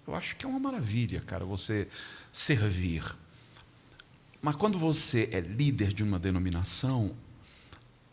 [0.06, 1.88] Eu acho que é uma maravilha, cara, você
[2.34, 3.16] servir.
[4.42, 7.16] Mas quando você é líder de uma denominação,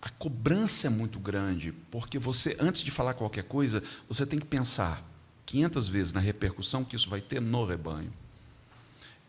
[0.01, 4.47] a cobrança é muito grande, porque você, antes de falar qualquer coisa, você tem que
[4.47, 5.03] pensar:
[5.47, 8.13] 500 vezes na repercussão que isso vai ter no rebanho.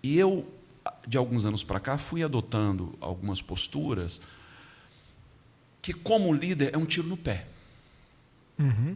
[0.04, 0.52] E eu,
[1.08, 4.22] de alguns anos para cá, fui adotando algumas posturas
[5.82, 7.48] que, como líder, é um tiro no pé.
[8.58, 8.96] Uhum.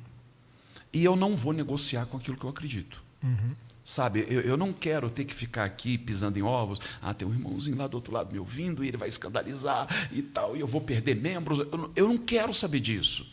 [0.91, 3.01] E eu não vou negociar com aquilo que eu acredito.
[3.23, 3.55] Uhum.
[3.85, 6.79] Sabe, eu, eu, não quero ter que ficar aqui pisando em ovos.
[7.01, 10.21] Ah, tem um irmãozinho lá do outro lado me ouvindo e ele vai escandalizar e
[10.21, 11.59] tal, e eu vou perder membros.
[11.59, 13.27] Eu, eu não quero saber disso.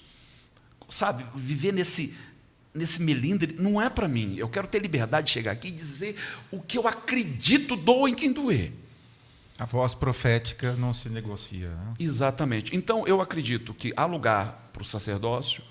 [0.88, 2.18] Sabe, viver nesse,
[2.74, 4.34] nesse melindre não é para mim.
[4.36, 6.16] Eu quero ter liberdade de chegar aqui e dizer
[6.50, 8.72] o que eu acredito, dou em quem doer.
[9.56, 11.68] A voz profética não se negocia.
[11.68, 11.94] Né?
[12.00, 12.74] Exatamente.
[12.74, 15.62] Então, eu acredito que há lugar para o sacerdócio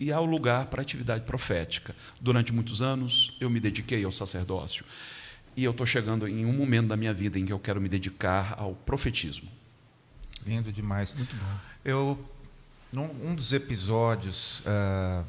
[0.00, 1.94] e há lugar para a atividade profética.
[2.20, 4.84] Durante muitos anos, eu me dediquei ao sacerdócio.
[5.56, 7.88] E eu estou chegando em um momento da minha vida em que eu quero me
[7.88, 9.48] dedicar ao profetismo.
[10.46, 11.12] Lindo demais.
[11.14, 11.58] Muito bom.
[11.84, 12.30] Eu,
[12.92, 15.24] num um dos episódios uh,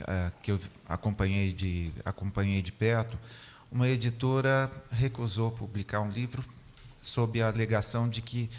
[0.00, 3.18] uh, que eu acompanhei de, acompanhei de perto,
[3.70, 6.44] uma editora recusou publicar um livro
[7.00, 8.50] sob a alegação de que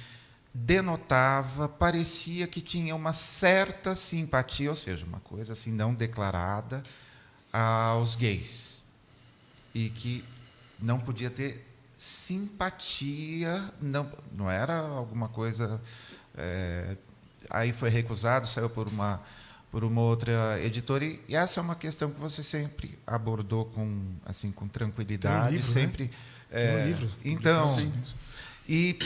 [0.54, 6.84] denotava, parecia que tinha uma certa simpatia, ou seja, uma coisa assim não declarada
[7.52, 8.84] aos gays.
[9.74, 10.24] E que
[10.80, 11.66] não podia ter
[11.98, 15.82] simpatia, não, não era alguma coisa.
[16.38, 16.96] É,
[17.50, 19.22] aí foi recusado, saiu por uma
[19.72, 24.52] por uma outra editora e essa é uma questão que você sempre abordou com assim
[24.52, 25.74] com tranquilidade, um livro, né?
[25.74, 26.04] sempre.
[26.04, 26.12] Né?
[26.52, 27.12] É, um livro.
[27.26, 27.92] Então, Sim.
[28.70, 29.00] E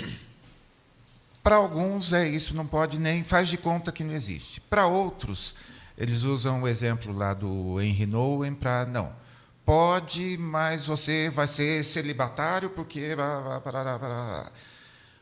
[1.48, 4.60] para alguns é isso, não pode nem faz de conta que não existe.
[4.60, 5.56] Para outros,
[5.98, 9.14] eles usam o exemplo lá do Henry Nowen para não.
[9.66, 13.16] Pode, mas você vai ser celibatário porque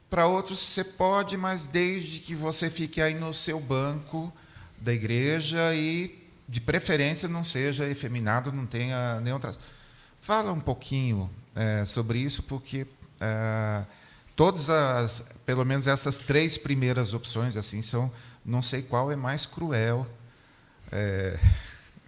[0.09, 4.33] para outros você pode, mas desde que você fique aí no seu banco
[4.79, 9.59] da igreja e de preferência não seja efeminado, não tenha nenhum traço.
[10.19, 12.87] Fala um pouquinho é, sobre isso, porque
[13.21, 13.85] é,
[14.35, 18.11] todas as, pelo menos essas três primeiras opções, assim, são,
[18.43, 20.05] não sei qual é mais cruel.
[20.91, 21.39] É,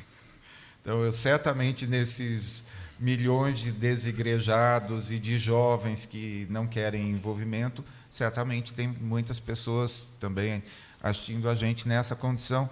[0.81, 2.65] então, eu certamente nesses
[2.99, 10.63] milhões de desigrejados e de jovens que não querem envolvimento, certamente tem muitas pessoas também
[11.01, 12.69] assistindo a gente nessa condição.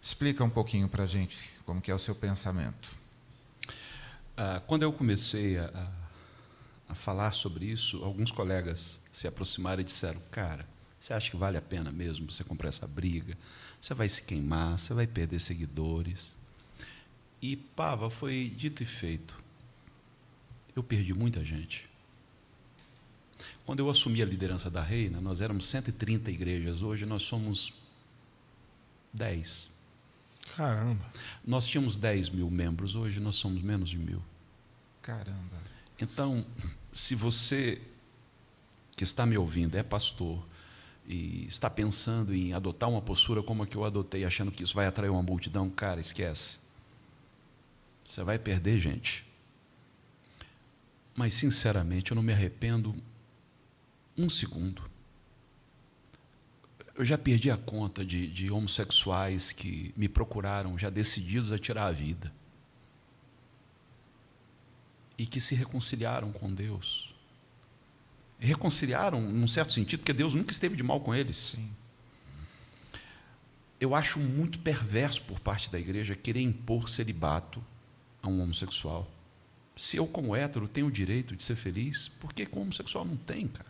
[0.00, 2.88] Explica um pouquinho para a gente como que é o seu pensamento.
[4.36, 5.70] Ah, quando eu comecei a,
[6.88, 10.66] a falar sobre isso, alguns colegas se aproximaram e disseram: Cara,
[10.98, 13.36] você acha que vale a pena mesmo você comprar essa briga?
[13.80, 16.34] Você vai se queimar, você vai perder seguidores.
[17.40, 19.38] E, Pava, foi dito e feito.
[20.74, 21.88] Eu perdi muita gente.
[23.64, 27.72] Quando eu assumi a liderança da Reina, nós éramos 130 igrejas, hoje nós somos
[29.12, 29.70] 10.
[30.56, 31.04] Caramba.
[31.46, 34.22] Nós tínhamos 10 mil membros, hoje nós somos menos de mil.
[35.02, 35.56] Caramba.
[36.00, 36.44] Então,
[36.92, 37.80] se você
[38.96, 40.44] que está me ouvindo é pastor
[41.06, 44.74] e está pensando em adotar uma postura como a que eu adotei, achando que isso
[44.74, 46.58] vai atrair uma multidão, cara, esquece.
[48.04, 49.24] Você vai perder gente.
[51.14, 52.94] Mas, sinceramente, eu não me arrependo
[54.16, 54.82] um segundo.
[56.94, 61.86] Eu já perdi a conta de, de homossexuais que me procuraram, já decididos a tirar
[61.86, 62.32] a vida
[65.18, 67.12] e que se reconciliaram com Deus.
[68.38, 71.56] Reconciliaram, num certo sentido, porque Deus nunca esteve de mal com eles.
[71.56, 71.70] Sim.
[73.80, 77.62] Eu acho muito perverso por parte da igreja querer impor celibato
[78.22, 79.10] a um homossexual.
[79.76, 83.16] Se eu, como hétero, tenho o direito de ser feliz, por que como homossexual não
[83.16, 83.68] tem, cara?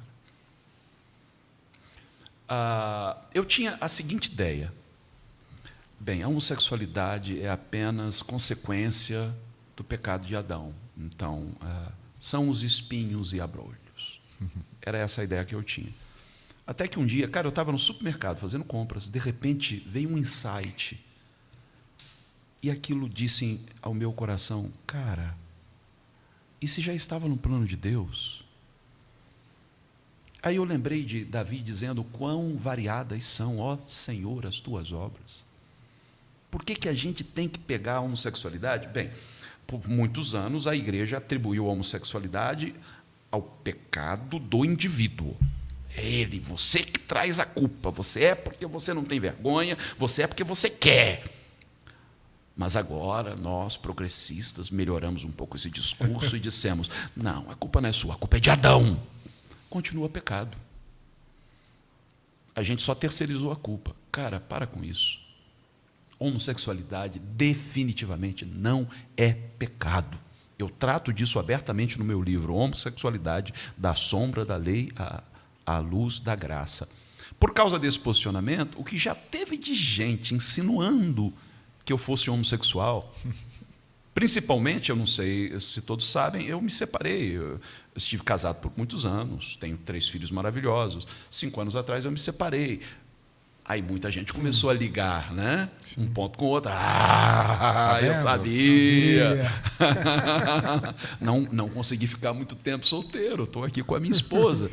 [2.48, 4.72] Ah, eu tinha a seguinte ideia.
[6.00, 9.34] Bem, a homossexualidade é apenas consequência
[9.76, 10.74] do pecado de Adão.
[10.98, 14.20] Então, uh, são os espinhos e abrolhos.
[14.82, 15.92] Era essa a ideia que eu tinha.
[16.66, 20.18] Até que um dia, cara, eu estava no supermercado fazendo compras, de repente veio um
[20.18, 21.02] insight.
[22.62, 25.34] E aquilo disse ao meu coração: cara,
[26.60, 28.44] e se já estava no plano de Deus?
[30.42, 35.44] Aí eu lembrei de Davi dizendo: Quão variadas são, ó Senhor, as tuas obras.
[36.50, 38.88] Por que, que a gente tem que pegar a homossexualidade?
[38.88, 39.10] Bem,
[39.68, 42.74] por muitos anos, a igreja atribuiu a homossexualidade
[43.30, 45.36] ao pecado do indivíduo.
[45.94, 47.90] Ele, você que traz a culpa.
[47.90, 51.22] Você é porque você não tem vergonha, você é porque você quer.
[52.56, 57.90] Mas agora nós, progressistas, melhoramos um pouco esse discurso e dissemos: não, a culpa não
[57.90, 58.98] é sua, a culpa é de Adão.
[59.68, 60.56] Continua pecado.
[62.56, 63.94] A gente só terceirizou a culpa.
[64.10, 65.27] Cara, para com isso
[66.18, 70.18] homossexualidade definitivamente não é pecado.
[70.58, 75.22] Eu trato disso abertamente no meu livro, Homossexualidade, da sombra da lei à,
[75.64, 76.88] à luz da graça.
[77.38, 81.32] Por causa desse posicionamento, o que já teve de gente insinuando
[81.84, 83.14] que eu fosse homossexual.
[84.12, 87.36] Principalmente, eu não sei se todos sabem, eu me separei.
[87.36, 87.60] Eu
[87.94, 91.06] estive casado por muitos anos, tenho três filhos maravilhosos.
[91.30, 92.80] Cinco anos atrás eu me separei.
[93.68, 95.68] Aí muita gente começou a ligar, né?
[95.84, 96.04] Sim.
[96.04, 96.72] Um ponto com o outro.
[96.74, 99.52] Ah, tá eu sabia.
[99.76, 100.94] sabia.
[101.20, 103.44] não, não consegui ficar muito tempo solteiro.
[103.44, 104.70] Estou aqui com a minha esposa.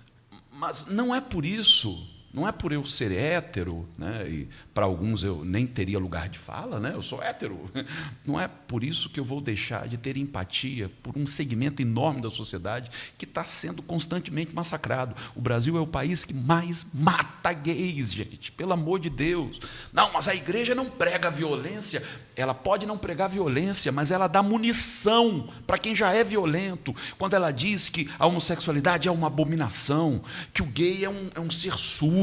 [0.50, 5.24] Mas não é por isso não é por eu ser hétero, né, e para alguns
[5.24, 7.70] eu nem teria lugar de fala, né, eu sou hétero.
[8.24, 12.20] Não é por isso que eu vou deixar de ter empatia por um segmento enorme
[12.20, 15.16] da sociedade que está sendo constantemente massacrado.
[15.34, 19.60] O Brasil é o país que mais mata gays, gente, pelo amor de Deus.
[19.92, 22.02] Não, mas a igreja não prega violência.
[22.36, 26.94] Ela pode não pregar violência, mas ela dá munição para quem já é violento.
[27.18, 30.22] Quando ela diz que a homossexualidade é uma abominação,
[30.52, 32.19] que o gay é um, é um ser sujo,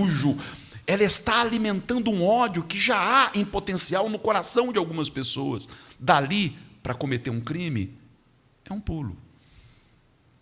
[0.86, 5.68] ela está alimentando um ódio que já há em potencial no coração de algumas pessoas.
[6.00, 7.94] Dali para cometer um crime
[8.64, 9.18] é um pulo.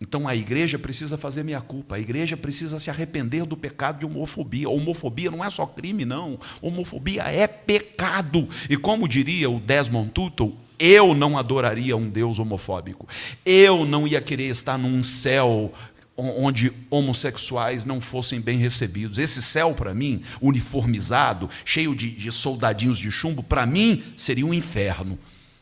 [0.00, 4.06] Então a igreja precisa fazer meia culpa, a igreja precisa se arrepender do pecado de
[4.06, 4.68] homofobia.
[4.68, 6.38] Homofobia não é só crime, não.
[6.60, 8.48] Homofobia é pecado.
[8.68, 13.08] E como diria o Desmond Tutu, eu não adoraria um Deus homofóbico.
[13.44, 15.72] Eu não ia querer estar num céu
[16.16, 19.18] onde homossexuais não fossem bem recebidos.
[19.18, 24.54] Esse céu, para mim, uniformizado, cheio de, de soldadinhos de chumbo, para mim seria um
[24.54, 25.18] inferno.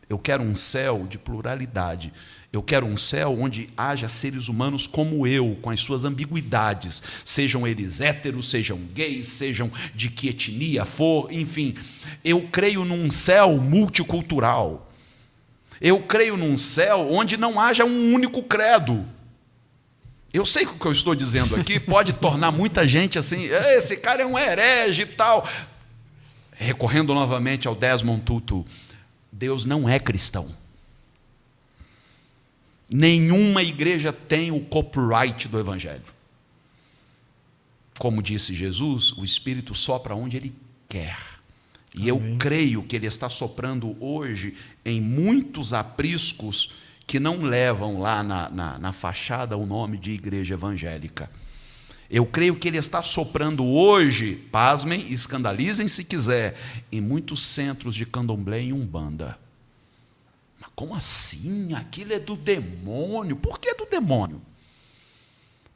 [0.09, 2.13] Eu quero um céu de pluralidade.
[2.53, 7.67] Eu quero um céu onde haja seres humanos como eu, com as suas ambiguidades, sejam
[7.67, 11.75] eles héteros, sejam gays, sejam de que etnia for, enfim.
[12.25, 14.89] Eu creio num céu multicultural.
[15.81, 19.05] Eu creio num céu onde não haja um único credo.
[20.35, 23.99] Eu sei que o que eu estou dizendo aqui pode tornar muita gente assim, esse
[23.99, 25.49] cara é um herege e tal.
[26.51, 28.67] Recorrendo novamente ao Desmond Tutu,
[29.31, 30.53] Deus não é cristão.
[32.91, 36.03] Nenhuma igreja tem o copyright do Evangelho.
[37.97, 40.53] Como disse Jesus, o Espírito sopra onde Ele
[40.89, 41.17] quer.
[41.95, 42.33] E Amém.
[42.33, 46.73] eu creio que Ele está soprando hoje em muitos apriscos
[47.07, 51.31] que não levam lá na, na, na fachada o nome de igreja evangélica.
[52.11, 56.57] Eu creio que ele está soprando hoje, pasmem, escandalizem se quiser,
[56.93, 59.39] em muitos centros de candomblé e umbanda.
[60.75, 61.73] Como assim?
[61.75, 63.37] Aquilo é do demônio.
[63.37, 64.43] Por que do demônio?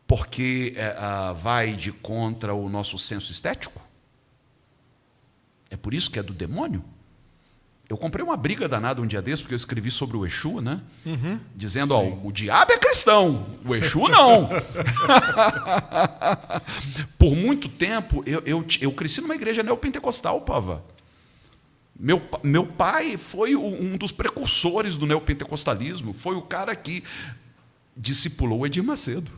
[0.06, 3.80] Porque é, ah, vai de contra o nosso senso estético?
[5.70, 6.82] É por isso que é do demônio?
[7.88, 10.82] Eu comprei uma briga danada um dia desse, porque eu escrevi sobre o Exu, né?
[11.06, 11.40] Uhum.
[11.56, 14.50] Dizendo, ó, o diabo é cristão, o Exu não.
[17.18, 20.84] Por muito tempo, eu, eu, eu cresci numa igreja neopentecostal, Pava.
[21.98, 27.02] Meu, meu pai foi um dos precursores do neopentecostalismo, foi o cara que
[27.96, 29.30] discipulou Edir Macedo.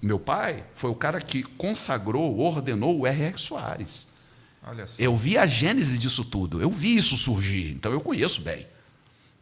[0.00, 3.38] Meu pai foi o cara que consagrou, ordenou o R.R.
[3.38, 4.13] Soares.
[4.98, 8.66] Eu vi a gênese disso tudo, eu vi isso surgir, então eu conheço bem.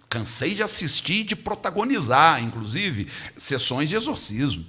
[0.08, 4.64] Cansei de assistir e de protagonizar, inclusive, sessões de exorcismo.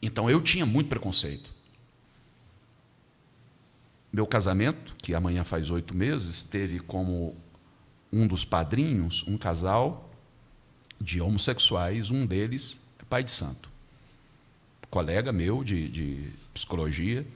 [0.00, 1.50] Então eu tinha muito preconceito.
[4.12, 7.36] Meu casamento, que amanhã faz oito meses, teve como
[8.12, 10.10] um dos padrinhos um casal
[11.00, 13.70] de homossexuais, um deles é pai de santo.
[14.90, 17.26] Colega meu de, de psicologia.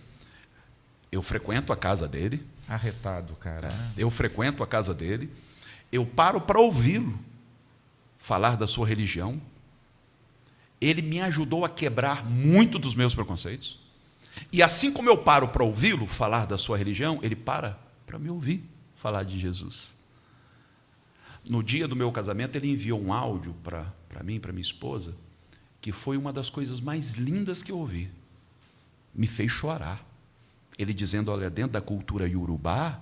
[1.17, 2.47] Eu frequento a casa dele.
[2.69, 3.73] Arretado, cara.
[3.97, 5.33] Eu frequento a casa dele.
[5.91, 7.19] Eu paro para ouvi-lo
[8.19, 9.41] falar da sua religião.
[10.79, 13.79] Ele me ajudou a quebrar muito dos meus preconceitos.
[14.53, 18.29] E assim como eu paro para ouvi-lo falar da sua religião, ele para para me
[18.29, 18.63] ouvir
[18.97, 19.97] falar de Jesus.
[21.49, 25.15] No dia do meu casamento, ele enviou um áudio para mim, para minha esposa,
[25.81, 28.11] que foi uma das coisas mais lindas que eu ouvi.
[29.15, 30.06] Me fez chorar.
[30.79, 33.01] Ele dizendo: Olha, dentro da cultura iorubá,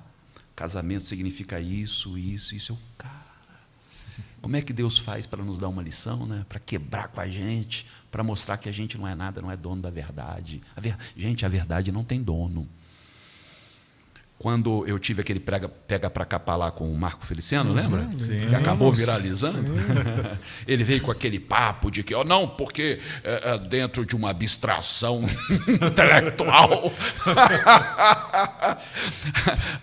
[0.54, 2.72] casamento significa isso, isso, isso.
[2.72, 3.24] Eu, cara,
[4.40, 6.44] como é que Deus faz para nos dar uma lição, né?
[6.48, 9.56] para quebrar com a gente, para mostrar que a gente não é nada, não é
[9.56, 10.62] dono da verdade.
[10.76, 10.96] A ver...
[11.16, 12.68] Gente, a verdade não tem dono.
[14.36, 18.10] Quando eu tive aquele pega, pega para capar lá com o Marco Feliciano, uhum, lembra?
[18.18, 18.46] Sim.
[18.48, 19.72] Que acabou viralizando.
[20.66, 24.30] Ele veio com aquele papo de que, oh, não, porque é, é dentro de uma
[24.30, 25.24] abstração
[25.68, 26.92] intelectual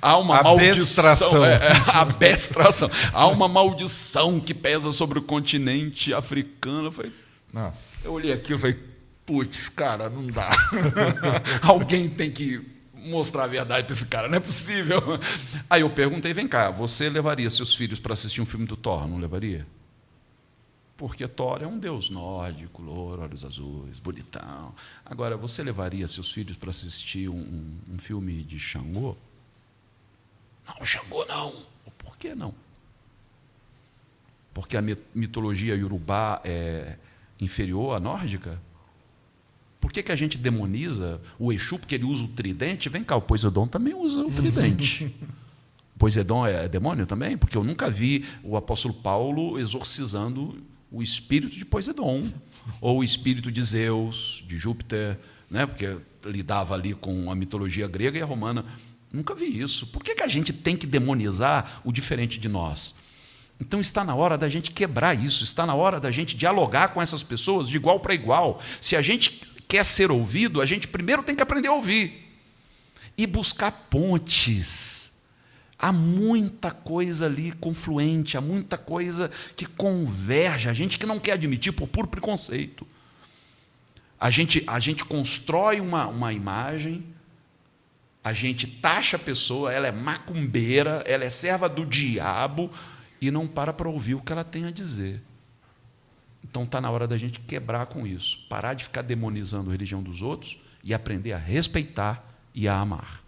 [0.01, 1.45] há uma maldição.
[1.45, 2.91] É, é, abstração.
[3.13, 6.87] Há uma maldição que pesa sobre o continente africano.
[6.87, 7.13] Eu, falei,
[7.53, 8.05] Nossa.
[8.05, 8.79] eu olhei aquilo e falei,
[9.25, 10.49] putz, cara, não dá.
[11.63, 15.01] Alguém tem que mostrar a verdade para esse cara, não é possível.
[15.69, 19.07] Aí eu perguntei, vem cá, você levaria seus filhos para assistir um filme do Thor,
[19.07, 19.65] não levaria?
[21.01, 24.73] Porque Thor é um deus nórdico, louro, olhos azuis, bonitão.
[25.03, 29.17] Agora, você levaria seus filhos para assistir um, um, um, filme de Xangô?
[30.67, 31.53] Não, Xangô não.
[31.97, 32.53] Por que não?
[34.53, 34.83] Porque a
[35.15, 36.97] mitologia iorubá é
[37.39, 38.61] inferior à nórdica?
[39.81, 42.87] Por que, que a gente demoniza o Exu porque ele usa o tridente?
[42.87, 45.13] Vem cá, o Poseidon também usa o tridente.
[45.97, 47.35] Poseidon é demônio também?
[47.35, 50.55] Porque eu nunca vi o apóstolo Paulo exorcizando
[50.91, 52.29] o espírito de Poseidon,
[52.79, 55.17] ou o espírito de Zeus, de Júpiter,
[55.49, 55.65] né?
[55.65, 58.65] porque lidava ali com a mitologia grega e a romana.
[59.11, 59.87] Nunca vi isso.
[59.87, 62.95] Por que, que a gente tem que demonizar o diferente de nós?
[63.59, 67.01] Então está na hora da gente quebrar isso, está na hora da gente dialogar com
[67.01, 68.59] essas pessoas de igual para igual.
[68.81, 72.29] Se a gente quer ser ouvido, a gente primeiro tem que aprender a ouvir
[73.17, 75.13] e buscar pontes.
[75.79, 81.31] Há muita coisa ali confluente, há muita coisa que converge, a gente que não quer
[81.31, 82.85] admitir por puro preconceito.
[84.19, 87.05] A gente, a gente constrói uma, uma imagem,
[88.21, 92.69] a gente taxa a pessoa, ela é macumbeira, ela é serva do diabo,
[93.21, 95.21] e não para para ouvir o que ela tem a dizer.
[96.43, 100.01] Então está na hora da gente quebrar com isso, parar de ficar demonizando a religião
[100.01, 103.21] dos outros e aprender a respeitar e a amar.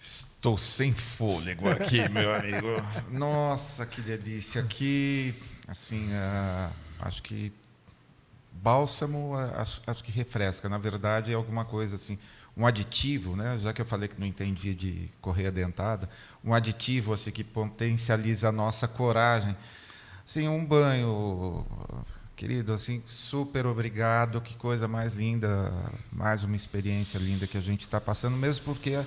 [0.00, 2.66] Estou sem fôlego aqui, meu amigo.
[3.10, 4.62] Nossa, que delícia!
[4.64, 5.32] Que,
[5.68, 7.52] assim, uh, acho que
[8.52, 10.68] bálsamo, uh, acho, acho, que refresca.
[10.68, 12.18] Na verdade, é alguma coisa assim,
[12.56, 13.58] um aditivo, né?
[13.62, 16.08] Já que eu falei que não entendia de correia dentada,
[16.44, 19.56] um aditivo assim que potencializa a nossa coragem
[20.24, 21.66] Sim, um banho,
[22.36, 25.72] querido, assim, super obrigado, que coisa mais linda,
[26.12, 29.04] mais uma experiência linda que a gente está passando, mesmo porque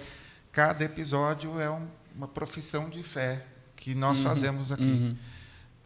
[0.52, 4.84] cada episódio é um, uma profissão de fé que nós uhum, fazemos aqui.
[4.84, 5.18] Uhum.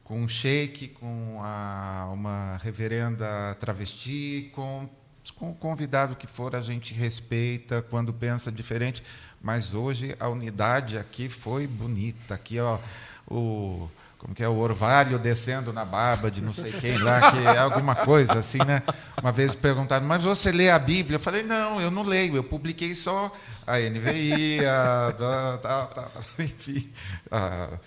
[0.03, 4.89] Com um shake, com a, uma reverenda travesti, com,
[5.35, 9.03] com o convidado que for, a gente respeita quando pensa diferente.
[9.41, 12.33] Mas hoje a unidade aqui foi bonita.
[12.33, 12.79] Aqui, ó,
[13.27, 13.87] o
[14.19, 17.57] como que é o orvalho descendo na barba de não sei quem lá, que é
[17.57, 18.83] alguma coisa assim, né?
[19.19, 21.15] Uma vez perguntaram, mas você lê a Bíblia?
[21.15, 23.33] Eu falei, não, eu não leio, eu publiquei só
[23.65, 26.11] a NVI, a, tá, tá,
[26.43, 26.91] enfim.
[27.31, 27.79] A,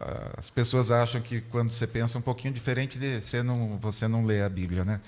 [0.00, 4.06] a, as pessoas acham que quando você pensa um pouquinho diferente, de, você não, você
[4.06, 5.00] não lê a Bíblia, né?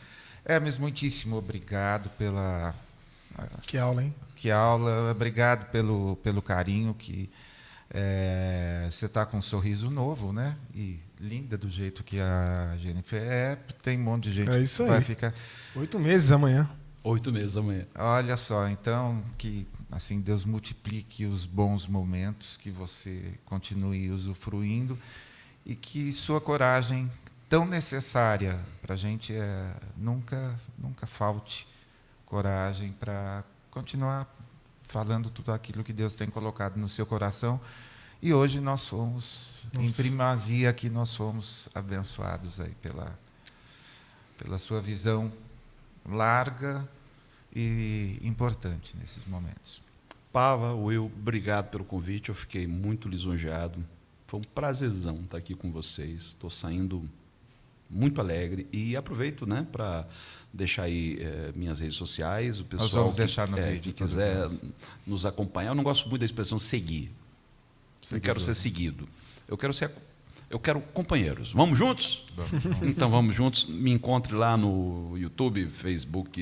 [0.44, 2.74] É, mas muitíssimo obrigado pela...
[3.62, 4.12] Que aula, hein?
[4.34, 7.30] Que aula, obrigado pelo, pelo carinho que
[7.94, 10.56] é, você está com um sorriso novo, né?
[10.74, 13.56] E linda do jeito que a Jennifer é.
[13.82, 15.34] Tem um monte de gente é isso que vai ficar.
[15.76, 16.70] Oito meses amanhã.
[17.04, 17.86] Oito meses amanhã.
[17.94, 24.98] Olha só, então que assim Deus multiplique os bons momentos, que você continue usufruindo
[25.66, 27.10] e que sua coragem
[27.46, 31.68] tão necessária para a gente é nunca nunca falte
[32.24, 34.34] coragem para continuar
[34.92, 37.58] falando tudo aquilo que Deus tem colocado no seu coração.
[38.20, 39.86] E hoje nós fomos, Nossa.
[39.86, 43.18] em primazia aqui, nós fomos abençoados aí pela,
[44.36, 45.32] pela sua visão
[46.06, 46.86] larga
[47.56, 49.80] e importante nesses momentos.
[50.30, 52.28] Pava, Will, obrigado pelo convite.
[52.28, 53.82] Eu fiquei muito lisonjeado.
[54.26, 56.22] Foi um prazerzão estar aqui com vocês.
[56.24, 57.08] Estou saindo
[57.88, 60.06] muito alegre e aproveito, né, para
[60.52, 63.92] deixar aí é, minhas redes sociais, o pessoal Nós vamos que, deixar no é, vídeo,
[63.92, 64.48] que quiser
[65.06, 65.70] nos acompanhar.
[65.70, 67.10] Eu não gosto muito da expressão seguir.
[67.98, 68.12] Seguidor.
[68.12, 69.08] Não quero ser seguido.
[69.48, 69.90] Eu quero ser
[70.52, 71.50] eu quero companheiros.
[71.50, 72.26] Vamos juntos?
[72.36, 72.82] Vamos, vamos.
[72.82, 73.64] Então vamos juntos.
[73.64, 76.38] Me encontre lá no YouTube, Facebook,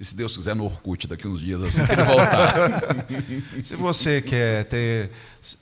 [0.00, 3.06] e se Deus quiser no Orkut daqui uns dias assim que ele voltar.
[3.62, 5.10] se você quer ter,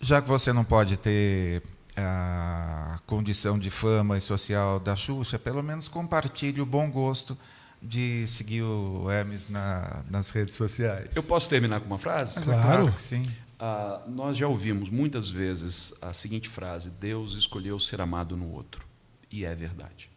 [0.00, 1.64] já que você não pode ter
[1.96, 7.36] a condição de fama e social da Xuxa, pelo menos compartilhe o bom gosto
[7.84, 11.10] de seguir o Hermes na, nas redes sociais.
[11.14, 12.40] Eu posso terminar com uma frase?
[12.42, 12.62] Claro.
[12.62, 13.22] Claro que sim.
[13.58, 18.86] Ah, nós já ouvimos muitas vezes a seguinte frase: Deus escolheu ser amado no outro.
[19.30, 20.10] E é verdade.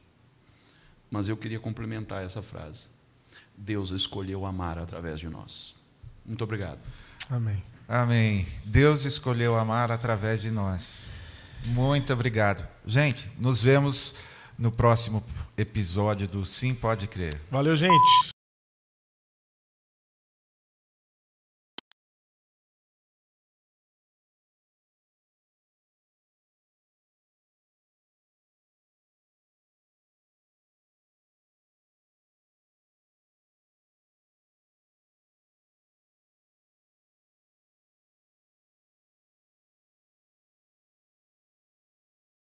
[1.10, 2.86] Mas eu queria complementar essa frase.
[3.58, 5.76] Deus escolheu amar através de nós.
[6.26, 6.80] Muito obrigado.
[7.30, 7.64] Amém.
[7.88, 8.46] Amém.
[8.66, 11.00] Deus escolheu amar através de nós.
[11.68, 12.68] Muito obrigado.
[12.86, 14.16] Gente, nos vemos
[14.58, 15.24] no próximo
[15.58, 17.40] episódio do Sim Pode Crer.
[17.50, 18.37] Valeu, gente.